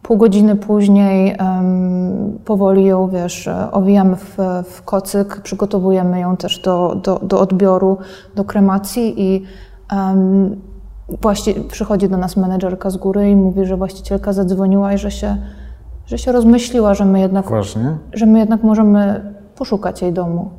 pół 0.01 0.17
godziny 0.17 0.55
później 0.55 1.35
em, 1.39 2.39
powoli 2.45 2.85
ją, 2.85 3.07
wiesz, 3.07 3.47
e, 3.47 3.71
owijamy 3.71 4.15
w, 4.15 4.37
w 4.65 4.81
kocyk, 4.81 5.41
przygotowujemy 5.41 6.19
ją 6.19 6.37
też 6.37 6.59
do, 6.59 6.95
do, 7.03 7.19
do 7.19 7.39
odbioru, 7.39 7.97
do 8.35 8.43
kremacji 8.43 9.21
i 9.21 9.43
em, 9.91 10.61
właści- 11.21 11.63
przychodzi 11.67 12.09
do 12.09 12.17
nas 12.17 12.37
menedżerka 12.37 12.89
z 12.89 12.97
góry 12.97 13.29
i 13.29 13.35
mówi, 13.35 13.65
że 13.65 13.77
właścicielka 13.77 14.33
zadzwoniła 14.33 14.93
i 14.93 14.97
że 14.97 15.11
się, 15.11 15.37
że 16.05 16.17
się 16.17 16.31
rozmyśliła, 16.31 16.93
że 16.93 17.05
my 17.05 17.19
jednak 17.19 17.45
Poważnie? 17.45 17.97
że 18.13 18.25
my 18.25 18.39
jednak 18.39 18.63
możemy 18.63 19.33
poszukać 19.55 20.01
jej 20.01 20.13
domu. 20.13 20.49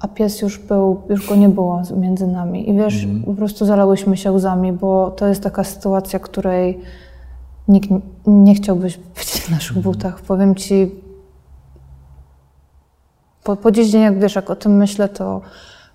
a 0.00 0.08
pies 0.08 0.42
już 0.42 0.58
był, 0.58 1.02
już 1.08 1.28
go 1.28 1.36
nie 1.36 1.48
było 1.48 1.82
między 1.96 2.26
nami. 2.26 2.70
I 2.70 2.74
wiesz, 2.74 3.06
po 3.26 3.34
prostu 3.34 3.66
zalałyśmy 3.66 4.16
się 4.16 4.32
łzami, 4.32 4.72
bo 4.72 5.10
to 5.10 5.26
jest 5.26 5.42
taka 5.42 5.64
sytuacja, 5.64 6.18
której 6.18 6.80
nikt 7.68 7.88
nie 8.26 8.54
chciałbyś 8.54 8.96
być 8.96 9.26
w 9.26 9.50
naszych 9.50 9.78
butach. 9.78 10.20
Powiem 10.20 10.54
ci, 10.54 10.90
po, 13.44 13.56
po 13.56 13.70
dziś 13.70 13.90
dzień, 13.90 14.02
jak 14.02 14.18
wiesz, 14.18 14.34
jak 14.34 14.50
o 14.50 14.56
tym 14.56 14.76
myślę, 14.76 15.08
to, 15.08 15.40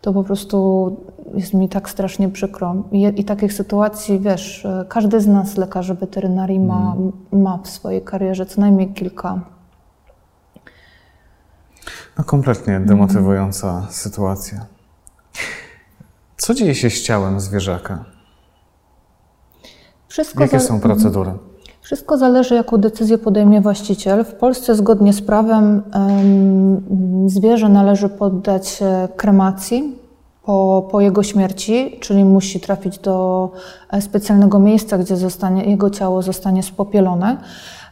to 0.06 0.14
po 0.14 0.24
prostu 0.24 0.98
jest 1.34 1.54
mi 1.54 1.70
tak 1.70 1.90
strasznie 1.90 2.30
przykro. 2.30 2.76
I, 2.92 3.14
I 3.16 3.24
takich 3.26 3.54
sytuacji, 3.54 4.20
wiesz, 4.20 4.66
e, 4.66 4.86
każdy 4.90 5.22
z 5.22 5.28
nas, 5.28 5.58
lekarzy 5.58 5.94
weterynarii, 5.94 6.60
ma, 6.60 6.96
ma 7.32 7.58
w 7.58 7.68
swojej 7.70 8.02
karierze 8.02 8.46
co 8.46 8.62
najmniej 8.62 8.94
kilka. 8.94 9.42
No 12.18 12.24
kompletnie 12.24 12.80
demotywująca 12.80 13.88
sytuacja. 13.90 14.66
Co 16.38 16.54
dzieje 16.54 16.76
się 16.76 16.90
z 16.90 17.02
ciałem 17.02 17.40
zwierzaka? 17.40 18.06
Wszystko 20.08 20.44
Jakie 20.44 20.60
za- 20.60 20.68
są 20.68 20.80
procedury? 20.80 21.34
Wszystko 21.86 22.18
zależy, 22.18 22.56
jaką 22.56 22.78
decyzję 22.78 23.18
podejmie 23.18 23.62
właściciel. 23.62 24.24
W 24.24 24.34
Polsce 24.34 24.76
zgodnie 24.76 25.14
z 25.14 25.22
prawem 25.22 25.82
em, 25.94 27.30
zwierzę 27.30 27.70
należy 27.70 28.10
poddać 28.10 28.80
e, 28.82 29.08
kremacji 29.16 29.96
po, 30.44 30.88
po 30.92 31.02
jego 31.02 31.24
śmierci, 31.24 31.98
czyli 32.02 32.26
musi 32.26 32.60
trafić 32.60 33.00
do 33.00 33.50
e, 33.92 34.02
specjalnego 34.02 34.60
miejsca, 34.60 34.98
gdzie 34.98 35.18
zostanie, 35.18 35.66
jego 35.66 35.90
ciało 35.90 36.22
zostanie 36.22 36.64
spopielone. 36.64 37.38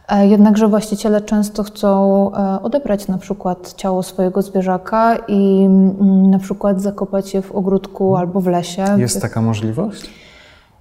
E, 0.08 0.26
Jednakże 0.26 0.68
właściciele 0.68 1.20
często 1.20 1.62
chcą 1.62 2.30
odebrać 2.62 3.08
na 3.08 3.18
przykład 3.18 3.74
ciało 3.76 4.02
swojego 4.02 4.42
zwierzaka 4.42 5.16
i 5.28 5.64
mm, 5.64 6.30
na 6.30 6.38
przykład 6.38 6.80
zakopać 6.82 7.34
je 7.34 7.42
w 7.42 7.52
ogródku 7.52 8.16
albo 8.16 8.40
w 8.40 8.46
lesie. 8.46 8.84
Jest 8.98 9.22
taka 9.22 9.42
możliwość? 9.42 10.23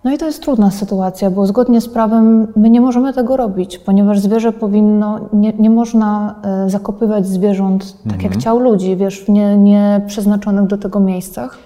No 0.04 0.12
i 0.12 0.18
to 0.18 0.26
jest 0.26 0.42
trudna 0.42 0.72
sytuacja, 0.72 1.32
bo 1.32 1.46
zgodnie 1.46 1.82
z 1.82 1.90
prawem 1.90 2.48
my 2.56 2.70
nie 2.70 2.82
możemy 2.82 3.14
tego 3.14 3.38
robić, 3.38 3.80
ponieważ 3.80 4.20
zwierzę 4.20 4.52
powinno, 4.52 5.20
nie, 5.34 5.54
nie 5.54 5.70
można 5.70 6.36
e, 6.44 6.70
zakopywać 6.70 7.28
zwierząt 7.28 7.98
tak 8.10 8.24
jak 8.24 8.38
ciał 8.38 8.60
ludzi, 8.60 8.96
wiesz, 8.96 9.26
w 9.26 9.30
nie, 9.30 9.58
nie 9.58 10.02
przeznaczonych 10.08 10.68
do 10.68 10.78
tego 10.78 11.00
miejscach. 11.00 11.58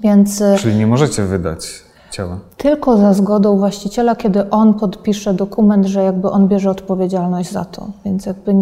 Więc 0.00 0.42
e, 0.42 0.56
Czyli 0.58 0.76
nie 0.76 0.86
możecie 0.86 1.24
wydać 1.24 1.82
ciała? 2.10 2.38
tylko 2.56 2.96
za 2.96 3.14
zgodą 3.14 3.58
właściciela, 3.58 4.16
kiedy 4.16 4.50
on 4.50 4.74
podpisze 4.74 5.34
dokument, 5.34 5.86
że 5.86 6.02
jakby 6.02 6.30
on 6.30 6.48
bierze 6.48 6.70
odpowiedzialność 6.70 7.52
za 7.52 7.64
to. 7.64 7.86
Więc 8.04 8.26
jakby 8.26 8.54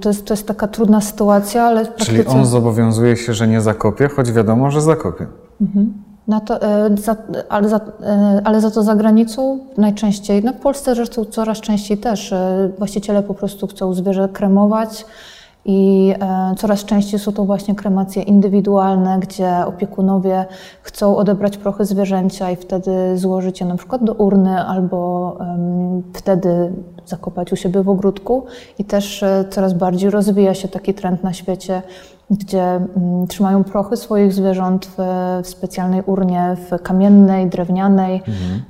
to 0.00 0.08
jest, 0.08 0.24
to 0.24 0.34
jest 0.34 0.46
taka 0.46 0.68
trudna 0.68 1.00
sytuacja, 1.00 1.64
ale 1.64 1.86
Czyli 1.86 1.96
praktyce... 1.96 2.38
on 2.38 2.46
zobowiązuje 2.46 3.16
się, 3.16 3.34
że 3.34 3.48
nie 3.48 3.60
zakopie, 3.60 4.08
choć 4.08 4.32
wiadomo, 4.32 4.70
że 4.70 4.80
zakopie. 4.80 5.26
Na 5.60 6.09
to, 6.40 6.62
e, 6.62 6.96
za, 6.96 7.16
ale, 7.48 7.68
za, 7.68 7.80
e, 8.02 8.40
ale 8.44 8.60
za 8.60 8.70
to 8.70 8.82
za 8.82 8.94
granicą 8.94 9.58
najczęściej, 9.76 10.44
no 10.44 10.52
w 10.52 10.56
Polsce 10.56 10.94
zresztą 10.94 11.24
coraz 11.24 11.60
częściej 11.60 11.98
też, 11.98 12.32
e, 12.32 12.70
właściciele 12.78 13.22
po 13.22 13.34
prostu 13.34 13.66
chcą 13.66 13.94
zwierzę 13.94 14.28
kremować 14.32 15.04
i 15.64 16.14
coraz 16.58 16.84
częściej 16.84 17.20
są 17.20 17.32
to 17.32 17.44
właśnie 17.44 17.74
kremacje 17.74 18.22
indywidualne, 18.22 19.18
gdzie 19.18 19.66
opiekunowie 19.66 20.44
chcą 20.82 21.16
odebrać 21.16 21.56
prochy 21.56 21.84
zwierzęcia 21.84 22.50
i 22.50 22.56
wtedy 22.56 23.18
złożyć 23.18 23.60
je 23.60 23.66
na 23.66 23.76
przykład 23.76 24.04
do 24.04 24.14
urny 24.14 24.60
albo 24.60 25.38
wtedy 26.14 26.72
zakopać 27.06 27.52
u 27.52 27.56
siebie 27.56 27.82
w 27.82 27.88
ogródku 27.88 28.44
i 28.78 28.84
też 28.84 29.24
coraz 29.50 29.72
bardziej 29.72 30.10
rozwija 30.10 30.54
się 30.54 30.68
taki 30.68 30.94
trend 30.94 31.22
na 31.22 31.32
świecie, 31.32 31.82
gdzie 32.30 32.62
mm, 32.62 33.26
trzymają 33.26 33.64
prochy 33.64 33.96
swoich 33.96 34.32
zwierząt 34.32 34.86
w, 34.86 34.96
w 35.44 35.48
specjalnej 35.48 36.02
urnie, 36.06 36.56
w 36.70 36.82
kamiennej, 36.82 37.48
drewnianej. 37.48 38.22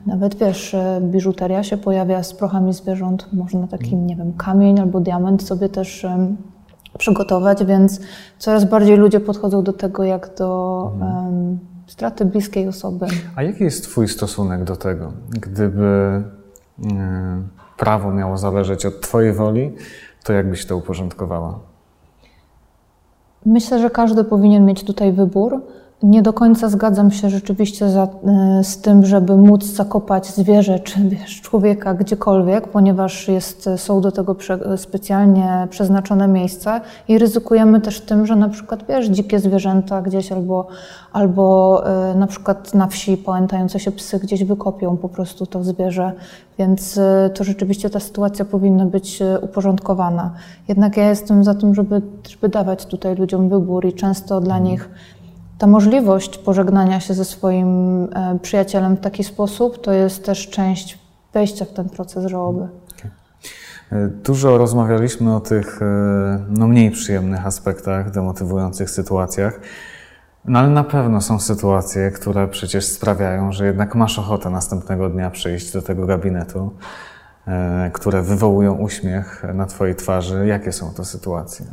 Nawet 0.06 0.34
wiesz, 0.34 0.74
e, 0.74 1.00
biżuteria 1.02 1.62
się 1.62 1.76
pojawia 1.76 2.22
z 2.22 2.34
prochami 2.34 2.72
zwierząt. 2.72 3.28
Można 3.32 3.66
taki, 3.66 3.96
nie 3.96 4.16
wiem, 4.16 4.32
kamień 4.32 4.80
albo 4.80 5.00
diament 5.00 5.42
sobie 5.42 5.68
też 5.68 6.06
przygotować, 6.98 7.64
więc 7.64 8.00
coraz 8.38 8.64
bardziej 8.64 8.96
ludzie 8.96 9.20
podchodzą 9.20 9.62
do 9.62 9.72
tego 9.72 10.04
jak 10.04 10.34
do 10.34 10.92
em, 11.02 11.58
straty 11.86 12.24
bliskiej 12.24 12.68
osoby. 12.68 13.06
A 13.36 13.42
jaki 13.42 13.64
jest 13.64 13.84
Twój 13.84 14.08
stosunek 14.08 14.64
do 14.64 14.76
tego? 14.76 15.12
Gdyby 15.30 16.22
mm, 16.84 17.48
prawo 17.78 18.12
miało 18.12 18.38
zależeć 18.38 18.86
od 18.86 19.00
Twojej 19.00 19.32
woli, 19.32 19.74
to 20.24 20.32
jak 20.32 20.50
byś 20.50 20.66
to 20.66 20.76
uporządkowała? 20.76 21.69
Myślę, 23.46 23.78
że 23.78 23.90
każdy 23.90 24.24
powinien 24.24 24.64
mieć 24.64 24.84
tutaj 24.84 25.12
wybór. 25.12 25.62
Nie 26.02 26.22
do 26.22 26.32
końca 26.32 26.68
zgadzam 26.68 27.10
się 27.10 27.30
rzeczywiście 27.30 27.90
za, 27.90 28.02
e, 28.02 28.64
z 28.64 28.78
tym, 28.78 29.06
żeby 29.06 29.36
móc 29.36 29.64
zakopać 29.64 30.26
zwierzę 30.26 30.78
czy 30.78 31.08
wiesz, 31.08 31.40
człowieka 31.40 31.94
gdziekolwiek, 31.94 32.68
ponieważ 32.68 33.28
jest, 33.28 33.68
są 33.76 34.00
do 34.00 34.12
tego 34.12 34.34
prze, 34.34 34.78
specjalnie 34.78 35.66
przeznaczone 35.70 36.28
miejsca 36.28 36.80
i 37.08 37.18
ryzykujemy 37.18 37.80
też 37.80 38.00
tym, 38.00 38.26
że 38.26 38.36
na 38.36 38.48
przykład 38.48 38.84
wiesz, 38.88 39.06
dzikie 39.06 39.38
zwierzęta 39.38 40.02
gdzieś 40.02 40.32
albo, 40.32 40.66
albo 41.12 41.82
e, 41.86 42.14
na 42.14 42.26
przykład 42.26 42.74
na 42.74 42.86
wsi 42.86 43.16
pałętające 43.16 43.80
się 43.80 43.92
psy 43.92 44.18
gdzieś 44.18 44.44
wykopią 44.44 44.96
po 44.96 45.08
prostu 45.08 45.46
to 45.46 45.64
zwierzę, 45.64 46.12
więc 46.58 46.98
e, 46.98 47.30
to 47.34 47.44
rzeczywiście 47.44 47.90
ta 47.90 48.00
sytuacja 48.00 48.44
powinna 48.44 48.86
być 48.86 49.22
e, 49.22 49.40
uporządkowana. 49.40 50.30
Jednak 50.68 50.96
ja 50.96 51.08
jestem 51.08 51.44
za 51.44 51.54
tym, 51.54 51.74
żeby, 51.74 52.02
żeby 52.28 52.48
dawać 52.48 52.86
tutaj 52.86 53.16
ludziom 53.16 53.48
wybór 53.48 53.86
i 53.86 53.92
często 53.92 54.40
dla 54.40 54.58
nich 54.58 54.90
ta 55.60 55.66
możliwość 55.66 56.38
pożegnania 56.38 57.00
się 57.00 57.14
ze 57.14 57.24
swoim 57.24 57.68
e, 58.04 58.38
przyjacielem 58.42 58.96
w 58.96 59.00
taki 59.00 59.24
sposób 59.24 59.82
to 59.82 59.92
jest 59.92 60.24
też 60.24 60.50
część 60.50 60.98
wejścia 61.32 61.64
w 61.64 61.72
ten 61.72 61.88
proces 61.88 62.26
żałoby. 62.26 62.68
E, 63.92 64.08
Dużo 64.08 64.58
rozmawialiśmy 64.58 65.36
o 65.36 65.40
tych 65.40 65.82
e, 65.82 65.86
no, 66.48 66.68
mniej 66.68 66.90
przyjemnych 66.90 67.46
aspektach, 67.46 68.10
demotywujących 68.10 68.90
sytuacjach, 68.90 69.60
no 70.44 70.58
ale 70.58 70.68
na 70.68 70.84
pewno 70.84 71.20
są 71.20 71.40
sytuacje, 71.40 72.10
które 72.10 72.48
przecież 72.48 72.84
sprawiają, 72.84 73.52
że 73.52 73.66
jednak 73.66 73.94
masz 73.94 74.18
ochotę 74.18 74.50
następnego 74.50 75.08
dnia 75.08 75.30
przyjść 75.30 75.72
do 75.72 75.82
tego 75.82 76.06
gabinetu, 76.06 76.70
które 77.92 78.22
wywołują 78.22 78.74
uśmiech 78.74 79.44
na 79.54 79.66
Twojej 79.66 79.94
twarzy. 79.94 80.46
Jakie 80.46 80.72
są 80.72 80.94
to 80.94 81.04
sytuacje? 81.04 81.66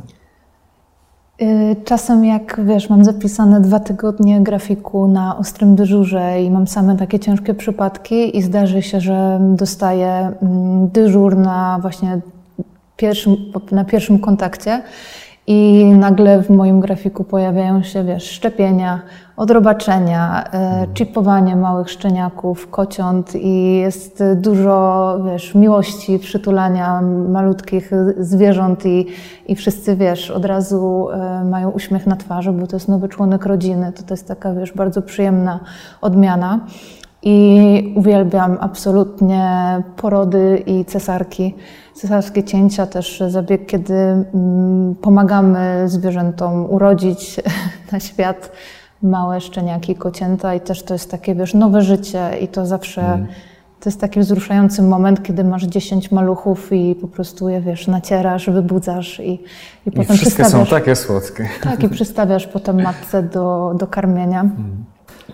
Y, 1.42 1.76
Czasem 1.84 2.24
jak 2.24 2.60
wiesz, 2.64 2.90
mam 2.90 3.04
zapisane 3.04 3.60
dwa 3.60 3.80
tygodnie 3.80 4.40
grafiku 4.40 5.08
na 5.08 5.38
ostrym 5.38 5.76
dyżurze 5.76 6.42
i 6.42 6.50
mam 6.50 6.66
same 6.66 6.96
takie 6.96 7.18
ciężkie 7.18 7.54
przypadki 7.54 8.36
i 8.36 8.42
zdarzy 8.42 8.82
się, 8.82 9.00
że 9.00 9.40
dostaję 9.40 10.32
mm, 10.42 10.88
dyżur 10.88 11.36
na 11.36 11.78
właśnie 11.82 12.20
pierwszym, 12.96 13.36
na 13.70 13.84
pierwszym 13.84 14.18
kontakcie 14.18 14.82
i 15.48 15.84
nagle 15.84 16.42
w 16.42 16.50
moim 16.50 16.80
grafiku 16.80 17.24
pojawiają 17.24 17.82
się, 17.82 18.04
wiesz, 18.04 18.30
szczepienia, 18.30 19.02
odrobaczenia, 19.36 20.44
e, 20.52 20.86
chipowanie 20.94 21.56
małych 21.56 21.90
szczeniaków, 21.90 22.70
kociąt 22.70 23.34
i 23.34 23.76
jest 23.76 24.24
dużo, 24.36 25.18
wiesz, 25.24 25.54
miłości, 25.54 26.18
przytulania 26.18 27.02
malutkich 27.28 27.90
zwierząt 28.18 28.86
i, 28.86 29.06
i 29.46 29.56
wszyscy, 29.56 29.96
wiesz, 29.96 30.30
od 30.30 30.44
razu 30.44 31.08
e, 31.10 31.44
mają 31.44 31.70
uśmiech 31.70 32.06
na 32.06 32.16
twarzy, 32.16 32.52
bo 32.52 32.66
to 32.66 32.76
jest 32.76 32.88
nowy 32.88 33.08
członek 33.08 33.46
rodziny, 33.46 33.92
to, 33.92 34.02
to 34.02 34.14
jest 34.14 34.28
taka, 34.28 34.54
wiesz, 34.54 34.72
bardzo 34.72 35.02
przyjemna 35.02 35.60
odmiana. 36.00 36.60
I 37.22 37.92
uwielbiam 37.96 38.58
absolutnie 38.60 39.82
porody 39.96 40.62
i 40.66 40.84
cesarki. 40.84 41.54
Cesarskie 41.94 42.44
cięcia 42.44 42.86
też 42.86 43.22
zabieg, 43.28 43.66
kiedy 43.66 43.94
mm, 43.94 44.94
pomagamy 44.94 45.88
zwierzętom 45.88 46.70
urodzić 46.70 47.40
na 47.92 48.00
świat 48.00 48.52
małe 49.02 49.40
szczeniaki, 49.40 49.94
kocięta 49.94 50.54
i 50.54 50.60
też 50.60 50.82
to 50.82 50.94
jest 50.94 51.10
takie, 51.10 51.34
wiesz, 51.34 51.54
nowe 51.54 51.82
życie 51.82 52.30
i 52.40 52.48
to 52.48 52.66
zawsze 52.66 53.26
to 53.80 53.88
jest 53.88 54.00
taki 54.00 54.20
wzruszający 54.20 54.82
moment, 54.82 55.22
kiedy 55.22 55.44
masz 55.44 55.64
10 55.64 56.10
maluchów 56.10 56.72
i 56.72 56.94
po 56.94 57.08
prostu 57.08 57.48
je, 57.48 57.60
wiesz, 57.60 57.86
nacierasz, 57.86 58.50
wybudzasz 58.50 59.20
i, 59.20 59.30
i 59.30 59.38
I 59.86 59.90
potem 59.90 60.16
wszystkie 60.16 60.44
są 60.44 60.50
przystawiasz. 60.50 60.70
takie 60.70 60.96
słodkie. 60.96 61.48
Tak, 61.62 61.82
i 61.82 61.88
przystawiasz 61.88 62.46
potem 62.46 62.82
matce 62.82 63.22
do, 63.22 63.74
do 63.78 63.86
karmienia. 63.86 64.42
No 64.42 64.50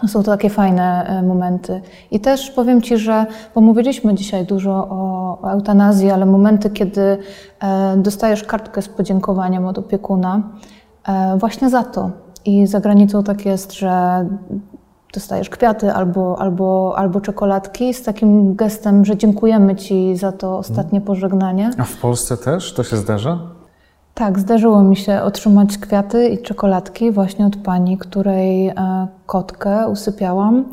Są 0.07 0.23
to 0.23 0.31
takie 0.31 0.51
fajne 0.51 1.07
e, 1.07 1.23
momenty. 1.23 1.81
I 2.11 2.21
też 2.21 2.51
powiem 2.51 2.83
Ci, 2.83 2.99
że, 2.99 3.27
bo 3.55 3.61
mówiliśmy 3.61 4.15
dzisiaj 4.15 4.47
dużo 4.47 4.71
o, 4.73 5.39
o 5.43 5.51
eutanazji, 5.51 6.11
ale 6.11 6.27
momenty, 6.27 6.71
kiedy 6.71 7.19
e, 7.61 7.97
dostajesz 7.97 8.45
kartkę 8.45 8.83
z 8.83 8.89
podziękowaniem 8.89 9.67
od 9.67 9.79
opiekuna 9.79 10.43
e, 11.09 11.37
właśnie 11.39 11.71
za 11.71 11.83
to. 11.83 12.11
I 12.45 12.67
za 12.67 12.81
granicą 12.81 13.23
tak 13.23 13.47
jest, 13.47 13.73
że 13.73 14.25
dostajesz 15.15 15.51
kwiaty 15.51 15.93
albo, 15.93 16.39
albo, 16.39 16.95
albo 16.97 17.21
czekoladki 17.21 17.95
z 17.95 18.03
takim 18.03 18.55
gestem, 18.55 19.05
że 19.05 19.17
dziękujemy 19.17 19.77
Ci 19.77 20.17
za 20.17 20.33
to 20.33 20.59
ostatnie 20.59 21.01
pożegnanie. 21.01 21.71
A 21.79 21.85
w 21.85 21.97
Polsce 21.97 22.37
też 22.37 22.73
to 22.73 22.85
się 22.85 22.97
zdarza? 22.97 23.39
Tak, 24.15 24.39
zdarzyło 24.39 24.83
mi 24.83 24.97
się 24.97 25.23
otrzymać 25.23 25.79
kwiaty 25.79 26.29
i 26.29 26.39
czekoladki 26.39 27.11
właśnie 27.11 27.47
od 27.47 27.57
pani, 27.57 27.99
której 27.99 28.69
e, 28.69 28.75
kotkę 29.27 29.89
usypiałam. 29.89 30.65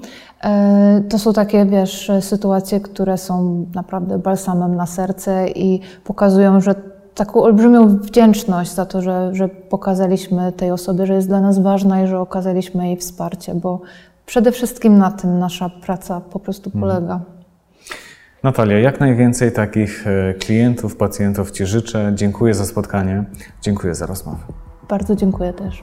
E, 0.44 1.02
To 1.10 1.20
są 1.20 1.34
takie, 1.34 1.66
wiesz, 1.66 2.12
sytuacje, 2.20 2.80
które 2.80 3.18
są 3.18 3.66
naprawdę 3.76 4.20
balsamem 4.20 4.76
na 4.76 4.86
serce 4.86 5.48
i 5.50 5.82
pokazują, 6.04 6.62
że 6.62 6.76
taką 7.16 7.42
olbrzymią 7.44 7.88
wdzięczność 7.98 8.72
za 8.72 8.86
to, 8.86 9.02
że, 9.02 9.36
że 9.36 9.50
pokazaliśmy 9.50 10.52
tej 10.52 10.72
osobie, 10.72 11.06
że 11.06 11.14
jest 11.14 11.28
dla 11.28 11.42
nas 11.42 11.60
ważna 11.60 12.04
i 12.04 12.08
że 12.08 12.20
okazaliśmy 12.20 12.88
jej 12.88 12.98
wsparcie, 12.98 13.56
bo 13.56 13.82
przede 14.26 14.52
wszystkim 14.52 14.98
na 14.98 15.12
tym 15.12 15.40
nasza 15.40 15.70
praca 15.70 16.22
po 16.22 16.40
prostu 16.40 16.72
polega. 16.72 17.20
Natalia, 18.44 18.80
jak 18.80 19.00
najwięcej 19.00 19.52
takich 19.52 20.08
e, 20.08 20.34
klientów, 20.34 20.96
pacjentów 20.96 21.52
Ci 21.52 21.66
życzę. 21.66 22.12
Dziękuję 22.16 22.54
za 22.54 22.66
spotkanie, 22.66 23.24
dziękuję 23.62 23.96
za 23.96 24.06
rozmowę. 24.06 24.40
Bardzo 24.90 25.16
dziękuję 25.16 25.54
też. 25.54 25.82